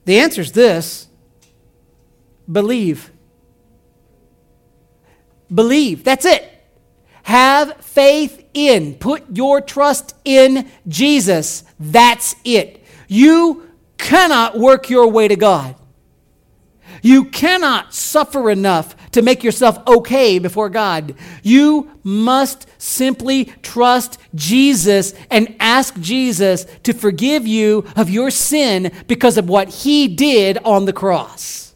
The 0.05 0.19
answer 0.19 0.41
is 0.41 0.51
this 0.51 1.07
believe. 2.51 3.11
Believe. 5.51 6.03
That's 6.03 6.25
it. 6.25 6.47
Have 7.23 7.77
faith 7.77 8.47
in. 8.53 8.93
Put 8.93 9.35
your 9.35 9.61
trust 9.61 10.13
in 10.23 10.69
Jesus. 10.87 11.63
That's 11.79 12.35
it. 12.43 12.83
You 13.07 13.67
cannot 13.97 14.59
work 14.59 14.91
your 14.91 15.07
way 15.07 15.27
to 15.27 15.35
God. 15.35 15.73
You 17.01 17.25
cannot 17.25 17.95
suffer 17.95 18.51
enough 18.51 18.95
to 19.13 19.23
make 19.23 19.43
yourself 19.43 19.79
okay 19.87 20.37
before 20.37 20.69
God. 20.69 21.15
You 21.41 21.89
must 22.03 22.66
simply 22.77 23.45
trust 23.61 24.17
Jesus 24.35 25.13
and 25.29 25.55
ask 25.59 25.99
Jesus 25.99 26.65
to 26.83 26.93
forgive 26.93 27.47
you 27.47 27.85
of 27.95 28.09
your 28.09 28.29
sin 28.29 28.91
because 29.07 29.37
of 29.37 29.49
what 29.49 29.69
he 29.69 30.07
did 30.07 30.57
on 30.59 30.85
the 30.85 30.93
cross. 30.93 31.75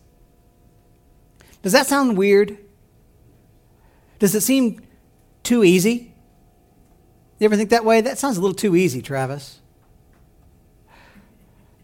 Does 1.62 1.74
that 1.74 1.88
sound 1.88 2.18
weird? 2.18 2.58
Does 4.20 4.36
it 4.36 4.42
seem 4.42 4.82
too 5.44 5.64
easy? 5.64 6.14
You 7.40 7.46
ever 7.46 7.56
think 7.56 7.70
that 7.72 7.86
way? 7.86 8.02
That 8.02 8.20
sounds 8.20 8.38
a 8.38 8.42
little 8.42 8.56
too 8.56 8.76
easy, 8.76 9.02
Travis. 9.02 9.61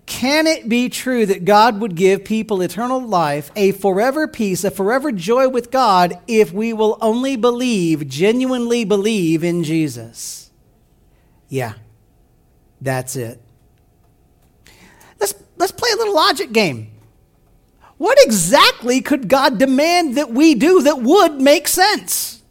Can 0.07 0.47
it 0.47 0.69
be 0.69 0.87
true 0.87 1.25
that 1.25 1.43
God 1.43 1.81
would 1.81 1.93
give 1.93 2.23
people 2.23 2.61
eternal 2.61 3.05
life, 3.05 3.51
a 3.57 3.73
forever 3.73 4.25
peace, 4.25 4.63
a 4.63 4.71
forever 4.71 5.11
joy 5.11 5.49
with 5.49 5.69
God, 5.69 6.17
if 6.27 6.53
we 6.53 6.71
will 6.71 6.97
only 7.01 7.35
believe, 7.35 8.07
genuinely 8.07 8.85
believe 8.85 9.43
in 9.43 9.65
Jesus? 9.65 10.49
Yeah, 11.49 11.73
that's 12.79 13.17
it. 13.17 13.41
Let's, 15.19 15.35
let's 15.57 15.73
play 15.73 15.89
a 15.93 15.97
little 15.97 16.15
logic 16.15 16.53
game. 16.53 16.89
What 17.97 18.17
exactly 18.21 19.01
could 19.01 19.27
God 19.27 19.57
demand 19.57 20.15
that 20.15 20.31
we 20.31 20.55
do 20.55 20.83
that 20.83 21.01
would 21.01 21.41
make 21.41 21.67
sense? 21.67 22.41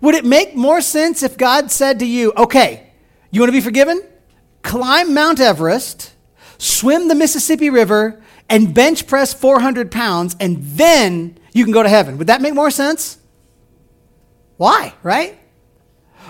Would 0.00 0.14
it 0.14 0.24
make 0.24 0.54
more 0.54 0.80
sense 0.80 1.24
if 1.24 1.36
God 1.36 1.72
said 1.72 1.98
to 1.98 2.06
you, 2.06 2.32
okay, 2.36 2.92
you 3.32 3.40
want 3.40 3.48
to 3.48 3.52
be 3.52 3.60
forgiven? 3.60 4.00
Climb 4.62 5.14
Mount 5.14 5.40
Everest, 5.40 6.12
swim 6.58 7.08
the 7.08 7.14
Mississippi 7.14 7.70
River, 7.70 8.22
and 8.48 8.74
bench 8.74 9.06
press 9.06 9.34
400 9.34 9.90
pounds, 9.90 10.36
and 10.40 10.62
then 10.62 11.38
you 11.52 11.64
can 11.64 11.72
go 11.72 11.82
to 11.82 11.88
heaven. 11.88 12.18
Would 12.18 12.28
that 12.28 12.40
make 12.40 12.54
more 12.54 12.70
sense? 12.70 13.18
Why, 14.56 14.94
right? 15.02 15.38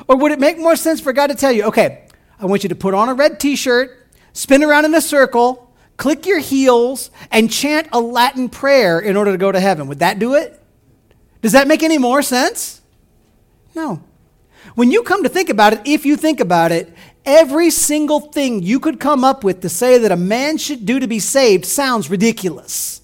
Or 0.07 0.17
would 0.17 0.33
it 0.33 0.39
make 0.39 0.59
more 0.59 0.77
sense 0.77 1.01
for 1.01 1.13
God 1.13 1.29
to 1.29 1.35
tell 1.35 1.53
you, 1.53 1.65
okay, 1.65 2.07
I 2.39 2.47
want 2.47 2.63
you 2.63 2.69
to 2.69 2.75
put 2.75 2.95
on 2.95 3.09
a 3.09 3.15
red 3.15 3.41
t 3.41 3.57
shirt, 3.57 4.07
spin 4.33 4.63
around 4.63 4.85
in 4.85 4.95
a 4.95 5.01
circle, 5.01 5.73
click 5.97 6.27
your 6.27 6.39
heels, 6.39 7.11
and 7.31 7.51
chant 7.51 7.89
a 7.93 8.01
Latin 8.01 8.49
prayer 8.49 9.01
in 9.01 9.17
order 9.17 9.33
to 9.33 9.39
go 9.39 9.51
to 9.51 9.59
heaven? 9.59 9.89
Would 9.89 10.01
that 10.01 10.19
do 10.19 10.35
it? 10.35 10.61
Does 11.43 11.53
that 11.53 11.69
make 11.69 11.83
any 11.83 11.99
more 11.99 12.23
sense? 12.23 12.81
No. 13.75 14.03
When 14.75 14.91
you 14.91 15.03
come 15.03 15.23
to 15.23 15.29
think 15.29 15.49
about 15.49 15.73
it, 15.73 15.81
if 15.85 16.05
you 16.05 16.17
think 16.17 16.41
about 16.41 16.73
it, 16.73 16.93
every 17.29 17.69
single 17.69 18.21
thing 18.21 18.63
you 18.63 18.81
could 18.81 18.99
come 18.99 19.23
up 19.23 19.45
with 19.45 19.61
to 19.61 19.69
say 19.69 19.99
that 19.99 20.11
a 20.11 20.17
man 20.17 20.57
should 20.57 20.87
do 20.87 20.99
to 20.99 21.07
be 21.07 21.19
saved 21.19 21.67
sounds 21.67 22.09
ridiculous. 22.09 23.03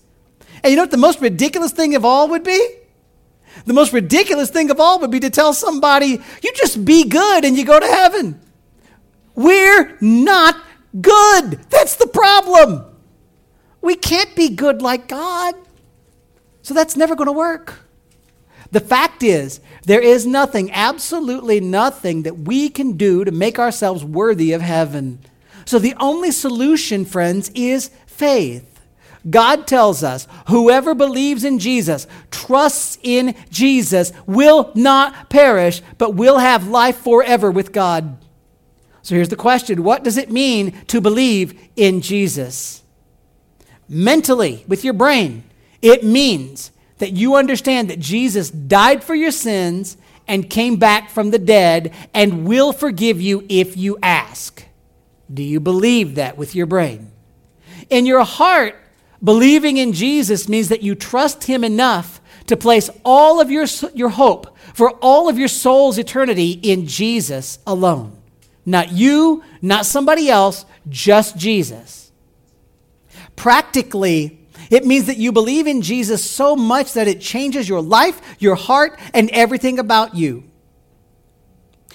And 0.62 0.70
you 0.70 0.76
know 0.76 0.84
what 0.84 0.90
the 0.90 0.96
most 0.96 1.20
ridiculous 1.20 1.72
thing 1.72 1.94
of 1.94 2.06
all 2.06 2.28
would 2.28 2.42
be? 2.42 2.78
The 3.66 3.74
most 3.74 3.92
ridiculous 3.92 4.50
thing 4.50 4.70
of 4.70 4.80
all 4.80 4.98
would 5.00 5.10
be 5.10 5.20
to 5.20 5.30
tell 5.30 5.52
somebody, 5.52 6.20
you 6.42 6.52
just 6.54 6.84
be 6.84 7.04
good 7.04 7.44
and 7.44 7.56
you 7.56 7.66
go 7.66 7.78
to 7.78 7.86
heaven. 7.86 8.40
We're 9.34 9.98
not 10.00 10.56
good. 10.98 11.60
That's 11.68 11.96
the 11.96 12.06
problem. 12.06 12.84
We 13.82 13.94
can't 13.94 14.34
be 14.34 14.48
good 14.48 14.80
like 14.80 15.06
God. 15.06 15.54
So 16.62 16.72
that's 16.72 16.96
never 16.96 17.14
going 17.14 17.26
to 17.26 17.32
work. 17.32 17.74
The 18.70 18.80
fact 18.80 19.22
is, 19.22 19.60
there 19.84 20.00
is 20.00 20.26
nothing, 20.26 20.70
absolutely 20.72 21.60
nothing 21.60 22.22
that 22.22 22.38
we 22.38 22.68
can 22.68 22.96
do 22.96 23.24
to 23.24 23.30
make 23.30 23.58
ourselves 23.58 24.04
worthy 24.04 24.52
of 24.52 24.62
heaven. 24.62 25.18
So 25.64 25.78
the 25.78 25.94
only 26.00 26.30
solution, 26.30 27.04
friends, 27.04 27.50
is 27.54 27.90
faith. 28.06 28.70
God 29.28 29.66
tells 29.66 30.02
us 30.02 30.28
whoever 30.48 30.94
believes 30.94 31.44
in 31.44 31.58
Jesus, 31.58 32.06
trusts 32.30 32.98
in 33.02 33.34
Jesus, 33.50 34.12
will 34.26 34.70
not 34.74 35.30
perish, 35.30 35.82
but 35.96 36.14
will 36.14 36.38
have 36.38 36.68
life 36.68 36.98
forever 36.98 37.50
with 37.50 37.72
God. 37.72 38.18
So 39.02 39.14
here's 39.14 39.28
the 39.28 39.36
question 39.36 39.82
What 39.82 40.04
does 40.04 40.16
it 40.16 40.30
mean 40.30 40.72
to 40.88 41.00
believe 41.00 41.58
in 41.76 42.00
Jesus? 42.00 42.82
Mentally, 43.88 44.64
with 44.66 44.84
your 44.84 44.94
brain, 44.94 45.44
it 45.82 46.04
means 46.04 46.70
that 46.98 47.12
you 47.12 47.36
understand 47.36 47.90
that 47.90 48.00
Jesus 48.00 48.50
died 48.50 49.02
for 49.02 49.14
your 49.14 49.30
sins 49.30 49.96
and 50.26 50.48
came 50.48 50.76
back 50.76 51.10
from 51.10 51.30
the 51.30 51.38
dead 51.38 51.92
and 52.14 52.46
will 52.46 52.72
forgive 52.72 53.20
you 53.20 53.44
if 53.48 53.76
you 53.76 53.98
ask. 54.02 54.64
Do 55.32 55.42
you 55.42 55.60
believe 55.60 56.14
that 56.14 56.38
with 56.38 56.54
your 56.54 56.66
brain? 56.66 57.10
In 57.90 58.06
your 58.06 58.24
heart, 58.24 58.76
Believing 59.24 59.78
in 59.78 59.94
Jesus 59.94 60.50
means 60.50 60.68
that 60.68 60.82
you 60.82 60.94
trust 60.94 61.44
Him 61.44 61.64
enough 61.64 62.20
to 62.46 62.58
place 62.58 62.90
all 63.06 63.40
of 63.40 63.50
your, 63.50 63.64
your 63.94 64.10
hope 64.10 64.56
for 64.74 64.90
all 65.00 65.30
of 65.30 65.38
your 65.38 65.48
soul's 65.48 65.96
eternity 65.96 66.50
in 66.50 66.86
Jesus 66.86 67.58
alone. 67.66 68.20
Not 68.66 68.92
you, 68.92 69.42
not 69.62 69.86
somebody 69.86 70.28
else, 70.28 70.66
just 70.90 71.38
Jesus. 71.38 72.12
Practically, 73.34 74.43
it 74.74 74.84
means 74.84 75.06
that 75.06 75.16
you 75.16 75.32
believe 75.32 75.66
in 75.66 75.82
Jesus 75.82 76.28
so 76.28 76.56
much 76.56 76.92
that 76.94 77.08
it 77.08 77.20
changes 77.20 77.68
your 77.68 77.82
life, 77.82 78.20
your 78.38 78.54
heart, 78.56 78.98
and 79.12 79.30
everything 79.30 79.78
about 79.78 80.14
you 80.14 80.44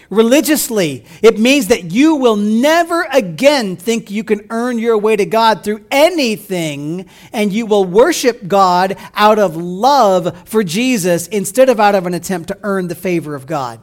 religiously. 0.10 1.06
It 1.22 1.40
means 1.40 1.68
that 1.68 1.92
you 1.92 2.16
will 2.16 2.36
never 2.36 3.04
again 3.12 3.76
think 3.76 4.10
you 4.10 4.24
can 4.24 4.48
earn 4.50 4.80
your 4.80 4.98
way 4.98 5.16
to 5.16 5.26
God 5.26 5.64
through 5.64 5.86
anything, 5.92 7.08
and 7.32 7.54
you 7.54 7.66
will 7.66 7.86
worship 7.86 8.48
God 8.48 8.98
out 9.14 9.40
of 9.40 9.56
love 9.56 10.48
for 10.48 10.64
Jesus 10.64 11.28
instead 11.28 11.70
of 11.70 11.80
out 11.80 11.96
of 11.96 12.06
an 12.06 12.14
attempt 12.14 12.48
to 12.50 12.58
earn 12.64 12.88
the 12.88 12.96
favor 12.96 13.36
of 13.36 13.46
God. 13.46 13.82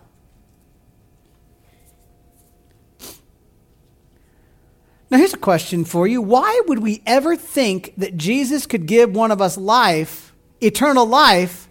Now, 5.09 5.19
here's 5.19 5.35
a 5.35 5.39
question 5.39 5.85
for 5.85 6.07
you. 6.07 6.21
Why 6.21 6.63
would 6.67 6.81
we 6.81 7.03
ever 7.07 7.37
think 7.37 7.95
that 7.97 8.17
Jesus 8.17 8.67
could 8.67 8.87
give 8.87 9.15
one 9.15 9.31
of 9.31 9.41
us 9.41 9.57
life, 9.57 10.35
eternal 10.61 11.07
life, 11.07 11.69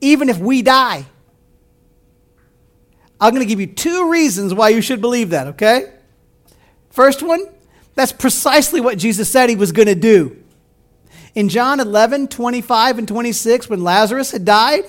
even 0.00 0.28
if 0.28 0.38
we 0.38 0.62
die? 0.62 1.06
I'm 3.20 3.32
going 3.32 3.42
to 3.42 3.48
give 3.48 3.60
you 3.60 3.66
two 3.66 4.10
reasons 4.10 4.54
why 4.54 4.68
you 4.68 4.80
should 4.80 5.00
believe 5.00 5.30
that, 5.30 5.48
okay? 5.48 5.92
First 6.90 7.22
one, 7.22 7.46
that's 7.94 8.12
precisely 8.12 8.80
what 8.80 8.98
Jesus 8.98 9.28
said 9.28 9.48
he 9.48 9.56
was 9.56 9.72
going 9.72 9.88
to 9.88 9.94
do. 9.94 10.36
In 11.34 11.48
John 11.48 11.80
11, 11.80 12.28
25 12.28 12.98
and 12.98 13.08
26, 13.08 13.68
when 13.68 13.82
Lazarus 13.82 14.30
had 14.30 14.44
died, 14.44 14.84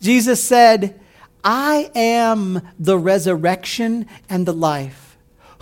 Jesus 0.00 0.42
said, 0.42 0.98
I 1.44 1.90
am 1.94 2.62
the 2.78 2.98
resurrection 2.98 4.06
and 4.28 4.44
the 4.44 4.52
life. 4.52 5.11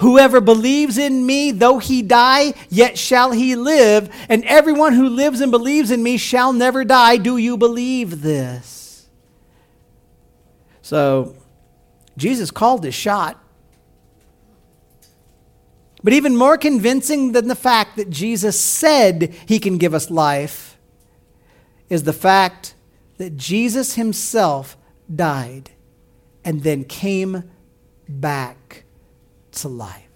Whoever 0.01 0.41
believes 0.41 0.97
in 0.97 1.27
me, 1.27 1.51
though 1.51 1.79
he 1.79 2.01
die, 2.01 2.55
yet 2.71 2.97
shall 2.97 3.33
he 3.33 3.55
live. 3.55 4.09
And 4.31 4.43
everyone 4.47 4.95
who 4.95 5.09
lives 5.09 5.43
and 5.43 5.51
believes 5.51 5.91
in 5.91 6.03
me 6.03 6.17
shall 6.17 6.55
never 6.55 6.85
die. 6.85 7.19
Do 7.19 7.37
you 7.37 7.59
believe 7.59 8.23
this? 8.23 9.09
So, 10.81 11.37
Jesus 12.17 12.51
called 12.51 12.83
his 12.83 12.95
shot. 12.95 13.45
But 16.03 16.15
even 16.15 16.35
more 16.35 16.57
convincing 16.57 17.33
than 17.33 17.49
the 17.49 17.55
fact 17.55 17.97
that 17.97 18.09
Jesus 18.09 18.59
said 18.59 19.35
he 19.47 19.59
can 19.59 19.77
give 19.77 19.93
us 19.93 20.11
life 20.11 20.79
is 21.91 22.05
the 22.05 22.15
fact 22.15 22.75
that 23.19 23.37
Jesus 23.37 23.97
himself 23.97 24.79
died 25.15 25.73
and 26.43 26.63
then 26.63 26.85
came 26.85 27.51
back 28.09 28.57
to 29.61 29.69
life. 29.69 30.09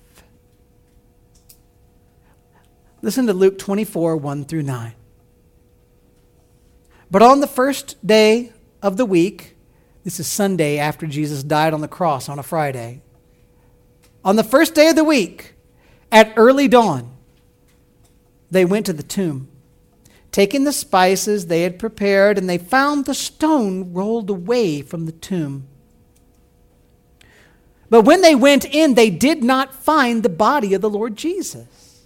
Listen 3.03 3.27
to 3.27 3.35
Luke 3.35 3.59
24, 3.59 4.17
1 4.17 4.45
through 4.45 4.63
9. 4.63 4.95
But 7.11 7.23
on 7.23 7.41
the 7.41 7.47
first 7.47 8.05
day 8.07 8.53
of 8.83 8.97
the 8.97 9.05
week, 9.05 9.57
this 10.05 10.19
is 10.19 10.27
Sunday 10.27 10.79
after 10.79 11.07
Jesus 11.07 11.43
died 11.43 11.75
on 11.75 11.81
the 11.81 11.89
cross 11.89 12.29
on 12.29 12.39
a 12.39 12.43
Friday. 12.43 13.03
On 14.25 14.37
the 14.37 14.45
first 14.45 14.75
day 14.75 14.89
of 14.89 14.97
the 14.97 15.05
week, 15.05 15.55
at 16.11 16.33
early 16.37 16.67
dawn, 16.67 17.15
they 18.51 18.65
went 18.65 18.87
to 18.87 18.93
the 18.93 19.03
tomb, 19.03 19.49
taking 20.33 20.65
the 20.65 20.73
spices 20.73 21.47
they 21.47 21.63
had 21.63 21.79
prepared, 21.79 22.39
and 22.39 22.49
they 22.49 22.59
found 22.59 23.05
the 23.05 23.15
stone 23.15 23.93
rolled 23.93 24.31
away 24.31 24.81
from 24.81 25.07
the 25.07 25.13
tomb. 25.13 25.67
But 27.95 28.07
when 28.07 28.23
they 28.23 28.35
went 28.35 28.65
in, 28.65 28.95
they 28.95 29.09
did 29.09 29.45
not 29.45 29.73
find 29.73 30.25
the 30.25 30.29
body 30.29 30.75
of 30.75 30.81
the 30.81 30.91
Lord 30.91 31.15
Jesus. 31.15 32.03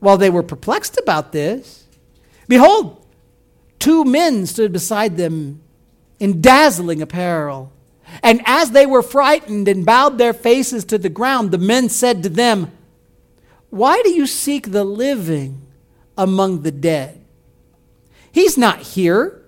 While 0.00 0.18
they 0.18 0.28
were 0.28 0.42
perplexed 0.42 0.98
about 0.98 1.32
this, 1.32 1.86
behold, 2.46 3.02
two 3.78 4.04
men 4.04 4.44
stood 4.44 4.70
beside 4.70 5.16
them 5.16 5.62
in 6.18 6.42
dazzling 6.42 7.00
apparel. 7.00 7.72
And 8.22 8.42
as 8.44 8.72
they 8.72 8.84
were 8.84 9.00
frightened 9.00 9.66
and 9.66 9.86
bowed 9.86 10.18
their 10.18 10.34
faces 10.34 10.84
to 10.84 10.98
the 10.98 11.08
ground, 11.08 11.52
the 11.52 11.56
men 11.56 11.88
said 11.88 12.22
to 12.24 12.28
them, 12.28 12.70
Why 13.70 14.02
do 14.02 14.10
you 14.10 14.26
seek 14.26 14.72
the 14.72 14.84
living 14.84 15.62
among 16.18 16.64
the 16.64 16.70
dead? 16.70 17.24
He's 18.30 18.58
not 18.58 18.80
here, 18.80 19.39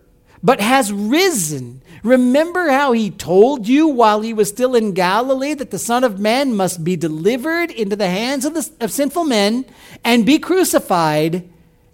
but 0.43 0.61
has 0.61 0.93
risen. 0.93 1.80
Remember 2.03 2.70
how 2.70 2.93
he 2.93 3.11
told 3.11 3.68
you 3.68 3.86
while 3.86 4.20
he 4.20 4.34
was 4.34 4.49
still 4.49 4.74
in 4.74 4.93
Galilee 4.93 5.55
that 5.55 5.70
the 5.70 5.78
Son 5.78 6.03
of 6.03 6.18
Man 6.18 6.55
must 6.55 6.82
be 6.82 6.97
delivered 6.97 7.70
into 7.70 7.95
the 7.95 8.09
hands 8.09 8.45
of, 8.45 8.55
the, 8.55 8.68
of 8.80 8.90
sinful 8.90 9.24
men 9.24 9.64
and 10.05 10.26
be 10.26 10.38
crucified, 10.38 11.49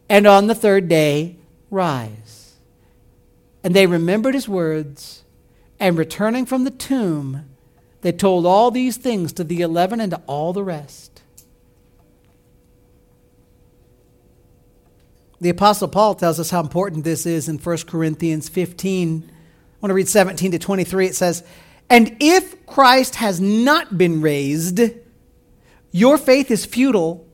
and 0.09 0.26
on 0.26 0.46
the 0.46 0.55
third 0.55 0.88
day 0.88 1.36
rise. 1.70 2.55
And 3.62 3.74
they 3.74 3.86
remembered 3.86 4.34
his 4.34 4.49
words, 4.49 5.24
and 5.78 5.99
returning 5.99 6.46
from 6.46 6.64
the 6.64 6.70
tomb, 6.70 7.44
they 8.01 8.12
told 8.12 8.46
all 8.46 8.70
these 8.70 8.96
things 8.96 9.32
to 9.34 9.44
the 9.44 9.61
eleven 9.61 10.01
and 10.01 10.12
to 10.12 10.22
all 10.26 10.53
the 10.53 10.62
rest. 10.62 11.22
The 15.41 15.51
Apostle 15.51 15.89
Paul 15.89 16.14
tells 16.14 16.41
us 16.41 16.51
how 16.51 16.61
important 16.61 17.05
this 17.05 17.24
is 17.24 17.49
in 17.49 17.59
1 17.59 17.76
Corinthians 17.86 18.49
15. 18.49 19.30
I 19.30 19.32
want 19.80 19.91
to 19.91 19.95
read 19.95 20.09
17 20.09 20.53
to 20.53 20.59
23. 20.59 21.07
It 21.07 21.14
says, 21.14 21.45
And 21.89 22.16
if 22.18 22.66
Christ 22.66 23.16
has 23.16 23.41
not 23.41 23.97
been 23.97 24.20
raised, 24.20 24.80
your 25.93 26.18
faith 26.18 26.51
is 26.51 26.66
futile 26.66 27.26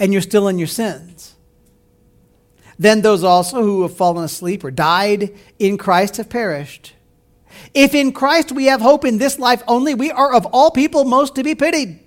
and 0.00 0.12
you're 0.12 0.22
still 0.22 0.48
in 0.48 0.58
your 0.58 0.66
sins. 0.66 1.34
Then 2.76 3.02
those 3.02 3.22
also 3.22 3.62
who 3.62 3.82
have 3.82 3.96
fallen 3.96 4.24
asleep 4.24 4.64
or 4.64 4.72
died 4.72 5.32
in 5.60 5.78
Christ 5.78 6.16
have 6.16 6.28
perished. 6.28 6.94
If 7.72 7.94
in 7.94 8.12
Christ 8.12 8.50
we 8.50 8.64
have 8.64 8.80
hope 8.80 9.04
in 9.04 9.18
this 9.18 9.38
life 9.38 9.62
only, 9.68 9.94
we 9.94 10.10
are 10.10 10.34
of 10.34 10.46
all 10.46 10.72
people 10.72 11.04
most 11.04 11.36
to 11.36 11.44
be 11.44 11.54
pitied. 11.54 12.00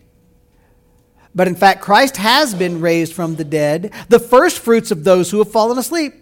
But 1.37 1.47
in 1.47 1.55
fact, 1.55 1.83
Christ 1.83 2.17
has 2.17 2.55
been 2.55 2.81
raised 2.81 3.13
from 3.13 3.35
the 3.35 3.43
dead, 3.43 3.93
the 4.09 4.17
first 4.17 4.57
fruits 4.57 4.89
of 4.89 5.03
those 5.03 5.29
who 5.29 5.37
have 5.37 5.51
fallen 5.51 5.77
asleep. 5.77 6.15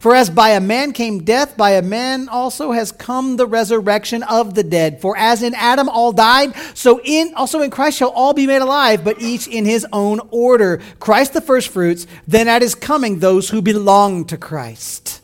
For 0.00 0.12
as 0.12 0.28
by 0.28 0.50
a 0.50 0.60
man 0.60 0.92
came 0.92 1.22
death, 1.22 1.56
by 1.56 1.70
a 1.70 1.82
man 1.82 2.28
also 2.28 2.72
has 2.72 2.90
come 2.90 3.36
the 3.36 3.46
resurrection 3.46 4.24
of 4.24 4.56
the 4.56 4.64
dead. 4.64 5.00
For 5.00 5.16
as 5.16 5.44
in 5.44 5.54
Adam 5.54 5.88
all 5.88 6.10
died, 6.10 6.52
so 6.74 7.00
in 7.04 7.32
also 7.34 7.62
in 7.62 7.70
Christ 7.70 7.98
shall 7.98 8.10
all 8.10 8.34
be 8.34 8.48
made 8.48 8.60
alive, 8.60 9.04
but 9.04 9.22
each 9.22 9.46
in 9.46 9.66
his 9.66 9.86
own 9.92 10.20
order. 10.32 10.82
Christ 10.98 11.32
the 11.32 11.40
first 11.40 11.68
fruits, 11.68 12.08
then 12.26 12.48
at 12.48 12.60
his 12.60 12.74
coming 12.74 13.20
those 13.20 13.50
who 13.50 13.62
belong 13.62 14.24
to 14.24 14.36
Christ. 14.36 15.22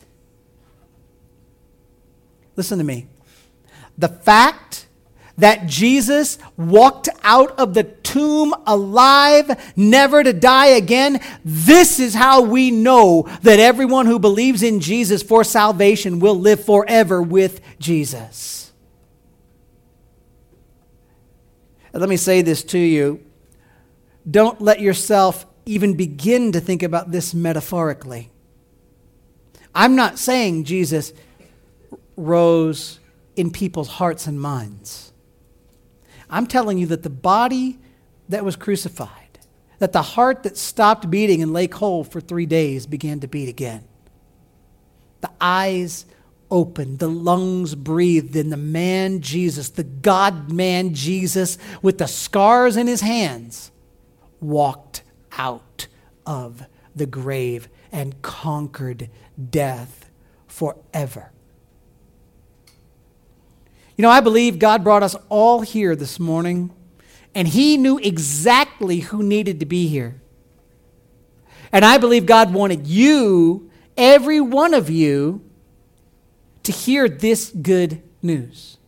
Listen 2.54 2.78
to 2.78 2.84
me. 2.84 3.08
The 3.98 4.08
fact 4.08 4.86
that 5.38 5.66
Jesus 5.66 6.38
walked 6.56 7.08
out 7.22 7.58
of 7.58 7.74
the 7.74 7.84
tomb 7.84 8.54
alive, 8.66 9.74
never 9.76 10.22
to 10.22 10.32
die 10.32 10.66
again, 10.66 11.20
this 11.44 11.98
is 11.98 12.14
how 12.14 12.42
we 12.42 12.70
know 12.70 13.28
that 13.42 13.58
everyone 13.58 14.06
who 14.06 14.18
believes 14.18 14.62
in 14.62 14.80
Jesus 14.80 15.22
for 15.22 15.44
salvation 15.44 16.20
will 16.20 16.38
live 16.38 16.64
forever 16.64 17.22
with 17.22 17.60
Jesus. 17.78 18.62
let 21.92 22.08
me 22.08 22.16
say 22.16 22.40
this 22.40 22.64
to 22.64 22.78
you. 22.78 23.22
Don't 24.30 24.60
let 24.60 24.80
yourself 24.80 25.46
even 25.66 25.94
begin 25.94 26.52
to 26.52 26.60
think 26.60 26.82
about 26.82 27.10
this 27.10 27.34
metaphorically. 27.34 28.30
I'm 29.74 29.94
not 29.94 30.18
saying 30.18 30.64
Jesus 30.64 31.12
rose 32.16 32.98
in 33.36 33.50
people's 33.50 33.88
hearts 33.88 34.26
and 34.26 34.40
minds. 34.40 35.11
I'm 36.32 36.46
telling 36.46 36.78
you 36.78 36.86
that 36.86 37.02
the 37.02 37.10
body 37.10 37.78
that 38.30 38.44
was 38.44 38.56
crucified, 38.56 39.38
that 39.78 39.92
the 39.92 40.02
heart 40.02 40.42
that 40.44 40.56
stopped 40.56 41.10
beating 41.10 41.42
and 41.42 41.52
lay 41.52 41.68
cold 41.68 42.10
for 42.10 42.20
three 42.20 42.46
days 42.46 42.86
began 42.86 43.20
to 43.20 43.28
beat 43.28 43.50
again. 43.50 43.84
The 45.20 45.30
eyes 45.40 46.06
opened, 46.50 46.98
the 46.98 47.08
lungs 47.08 47.74
breathed, 47.74 48.34
and 48.34 48.50
the 48.50 48.56
man 48.56 49.20
Jesus, 49.20 49.68
the 49.68 49.84
God 49.84 50.50
man 50.50 50.94
Jesus, 50.94 51.58
with 51.82 51.98
the 51.98 52.06
scars 52.08 52.76
in 52.76 52.86
his 52.86 53.02
hands, 53.02 53.70
walked 54.40 55.02
out 55.36 55.86
of 56.24 56.64
the 56.96 57.06
grave 57.06 57.68
and 57.90 58.20
conquered 58.22 59.10
death 59.50 60.10
forever. 60.46 61.30
You 63.96 64.02
know, 64.02 64.10
I 64.10 64.20
believe 64.20 64.58
God 64.58 64.82
brought 64.82 65.02
us 65.02 65.14
all 65.28 65.60
here 65.60 65.94
this 65.94 66.18
morning, 66.18 66.70
and 67.34 67.48
He 67.48 67.76
knew 67.76 67.98
exactly 67.98 69.00
who 69.00 69.22
needed 69.22 69.60
to 69.60 69.66
be 69.66 69.86
here. 69.86 70.20
And 71.70 71.84
I 71.84 71.98
believe 71.98 72.26
God 72.26 72.52
wanted 72.52 72.86
you, 72.86 73.70
every 73.96 74.40
one 74.40 74.74
of 74.74 74.90
you, 74.90 75.42
to 76.62 76.72
hear 76.72 77.08
this 77.08 77.50
good 77.50 78.02
news. 78.22 78.78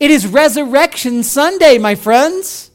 It 0.00 0.10
is 0.10 0.26
Resurrection 0.26 1.22
Sunday, 1.22 1.76
my 1.78 1.94
friends. 1.94 2.70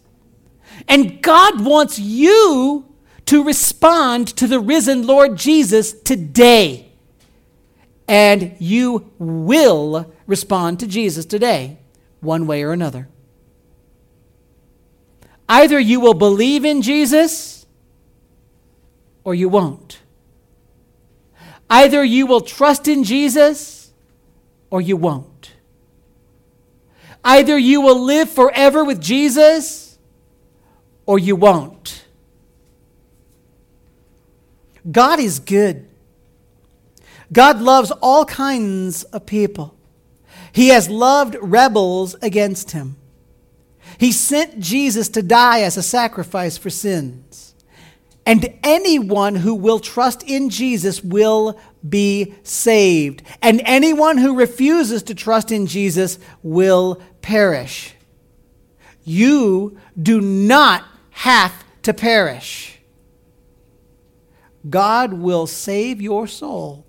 And 0.88 1.22
God 1.22 1.64
wants 1.64 1.98
you 1.98 2.94
to 3.28 3.44
respond 3.44 4.28
to 4.36 4.48
the 4.48 4.60
risen 4.60 5.08
Lord 5.08 5.38
Jesus 5.38 5.94
today. 5.94 6.92
And 8.08 8.56
you 8.60 9.12
will 9.18 10.13
respond 10.26 10.80
to 10.80 10.88
Jesus 10.88 11.26
today, 11.26 11.78
one 12.20 12.48
way 12.48 12.64
or 12.64 12.72
another. 12.72 13.08
Either 15.48 15.80
you 15.80 16.00
will 16.00 16.14
believe 16.14 16.66
in 16.66 16.82
Jesus 16.82 17.66
or 19.24 19.36
you 19.36 19.50
won't. 19.50 20.00
Either 21.70 22.04
you 22.04 22.26
will 22.26 22.42
trust 22.42 22.88
in 22.88 23.04
Jesus 23.04 23.92
or 24.70 24.82
you 24.82 24.98
won't. 24.98 25.54
Either 27.24 27.58
you 27.58 27.82
will 27.82 28.00
live 28.00 28.30
forever 28.30 28.84
with 28.84 29.02
Jesus 29.02 29.98
or 31.06 31.20
you 31.20 31.36
won't. 31.36 32.06
God 34.90 35.20
is 35.20 35.40
good. 35.40 35.88
God 37.32 37.62
loves 37.62 37.92
all 38.02 38.26
kinds 38.26 39.04
of 39.06 39.26
people. 39.26 39.73
He 40.54 40.70
has 40.70 40.88
loved 40.88 41.36
rebels 41.42 42.16
against 42.22 42.72
him. 42.72 42.96
He 43.98 44.12
sent 44.12 44.60
Jesus 44.60 45.10
to 45.10 45.24
die 45.24 45.62
as 45.62 45.78
a 45.78 45.84
sacrifice 45.84 46.58
for 46.58 46.70
sins. 46.70 47.56
And 48.26 48.54
anyone 48.64 49.36
who 49.36 49.56
will 49.56 49.80
trust 49.80 50.24
in 50.24 50.50
Jesus 50.50 51.04
will 51.04 51.60
be 51.88 52.36
saved. 52.44 53.24
And 53.42 53.62
anyone 53.66 54.18
who 54.18 54.38
refuses 54.38 55.04
to 55.04 55.16
trust 55.16 55.52
in 55.52 55.66
Jesus 55.66 56.20
will 56.42 57.02
perish. 57.22 57.96
You 59.04 59.78
do 60.02 60.22
not 60.22 60.86
have 61.10 61.66
to 61.82 61.94
perish. 61.94 62.80
God 64.70 65.14
will 65.14 65.48
save 65.48 66.00
your 66.02 66.28
soul 66.28 66.86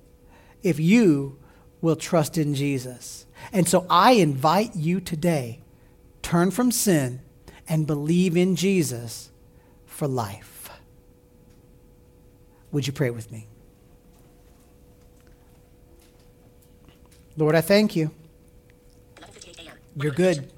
if 0.62 0.78
you 0.78 1.38
will 1.80 1.96
trust 1.96 2.38
in 2.38 2.54
Jesus. 2.54 3.23
And 3.54 3.68
so 3.68 3.86
I 3.88 4.14
invite 4.14 4.74
you 4.74 5.00
today 5.00 5.60
turn 6.22 6.50
from 6.50 6.72
sin 6.72 7.20
and 7.68 7.86
believe 7.86 8.36
in 8.36 8.56
Jesus 8.56 9.30
for 9.86 10.08
life. 10.08 10.70
Would 12.72 12.88
you 12.88 12.92
pray 12.92 13.10
with 13.10 13.30
me? 13.30 13.46
Lord, 17.36 17.54
I 17.54 17.60
thank 17.60 17.94
you. 17.94 18.10
You're 19.94 20.12
good. 20.12 20.50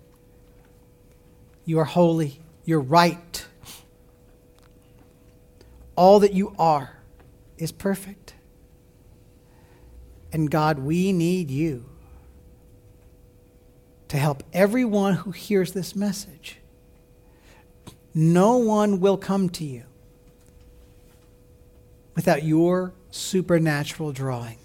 You 1.67 1.79
are 1.81 1.85
holy. 1.85 2.41
You're 2.65 2.81
right. 2.81 3.47
All 5.97 6.21
that 6.21 6.33
you 6.33 6.55
are 6.59 6.97
is 7.59 7.73
perfect. 7.73 8.33
And 10.33 10.51
God, 10.51 10.79
we 10.79 11.13
need 11.13 11.51
you 11.51 11.85
to 14.09 14.17
help 14.17 14.43
everyone 14.53 15.15
who 15.15 15.31
hears 15.31 15.73
this 15.73 15.97
message. 15.97 16.59
No 18.15 18.57
one 18.57 19.01
will 19.01 19.17
come 19.17 19.49
to 19.51 19.65
you 19.65 19.85
without 22.15 22.43
your 22.45 22.95
supernatural 23.11 24.13
drawing. 24.13 24.59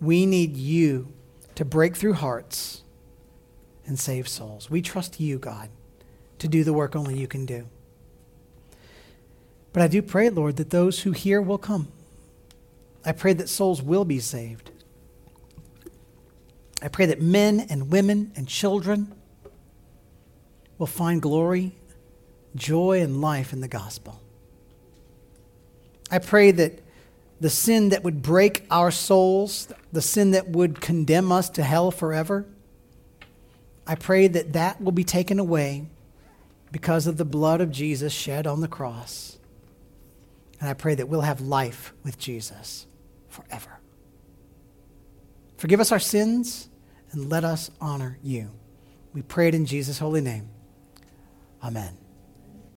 We 0.00 0.26
need 0.26 0.56
you 0.56 1.12
to 1.54 1.64
break 1.64 1.96
through 1.96 2.14
hearts 2.14 2.82
and 3.86 3.98
save 3.98 4.28
souls. 4.28 4.68
We 4.68 4.82
trust 4.82 5.20
you, 5.20 5.38
God, 5.38 5.70
to 6.38 6.48
do 6.48 6.64
the 6.64 6.72
work 6.72 6.96
only 6.96 7.18
you 7.18 7.28
can 7.28 7.46
do. 7.46 7.68
But 9.72 9.82
I 9.82 9.88
do 9.88 10.02
pray, 10.02 10.28
Lord, 10.28 10.56
that 10.56 10.70
those 10.70 11.02
who 11.02 11.12
hear 11.12 11.40
will 11.40 11.56
come. 11.56 11.88
I 13.04 13.12
pray 13.12 13.32
that 13.34 13.48
souls 13.48 13.80
will 13.80 14.04
be 14.04 14.18
saved. 14.18 14.71
I 16.82 16.88
pray 16.88 17.06
that 17.06 17.22
men 17.22 17.60
and 17.70 17.90
women 17.90 18.32
and 18.34 18.48
children 18.48 19.14
will 20.78 20.88
find 20.88 21.22
glory, 21.22 21.76
joy, 22.56 23.00
and 23.00 23.20
life 23.20 23.52
in 23.52 23.60
the 23.60 23.68
gospel. 23.68 24.20
I 26.10 26.18
pray 26.18 26.50
that 26.50 26.80
the 27.40 27.48
sin 27.48 27.90
that 27.90 28.02
would 28.02 28.20
break 28.20 28.66
our 28.68 28.90
souls, 28.90 29.68
the 29.92 30.02
sin 30.02 30.32
that 30.32 30.48
would 30.48 30.80
condemn 30.80 31.30
us 31.30 31.48
to 31.50 31.62
hell 31.62 31.92
forever, 31.92 32.46
I 33.86 33.94
pray 33.94 34.26
that 34.26 34.52
that 34.54 34.80
will 34.80 34.92
be 34.92 35.04
taken 35.04 35.38
away 35.38 35.86
because 36.72 37.06
of 37.06 37.16
the 37.16 37.24
blood 37.24 37.60
of 37.60 37.70
Jesus 37.70 38.12
shed 38.12 38.46
on 38.46 38.60
the 38.60 38.68
cross. 38.68 39.38
And 40.58 40.68
I 40.68 40.74
pray 40.74 40.96
that 40.96 41.08
we'll 41.08 41.20
have 41.20 41.40
life 41.40 41.92
with 42.02 42.18
Jesus 42.18 42.86
forever. 43.28 43.78
Forgive 45.58 45.78
us 45.78 45.92
our 45.92 46.00
sins 46.00 46.68
and 47.12 47.30
let 47.30 47.44
us 47.44 47.70
honor 47.80 48.18
you. 48.22 48.50
We 49.12 49.22
pray 49.22 49.48
it 49.48 49.54
in 49.54 49.66
Jesus' 49.66 49.98
holy 49.98 50.20
name. 50.20 50.48
Amen. 51.62 52.01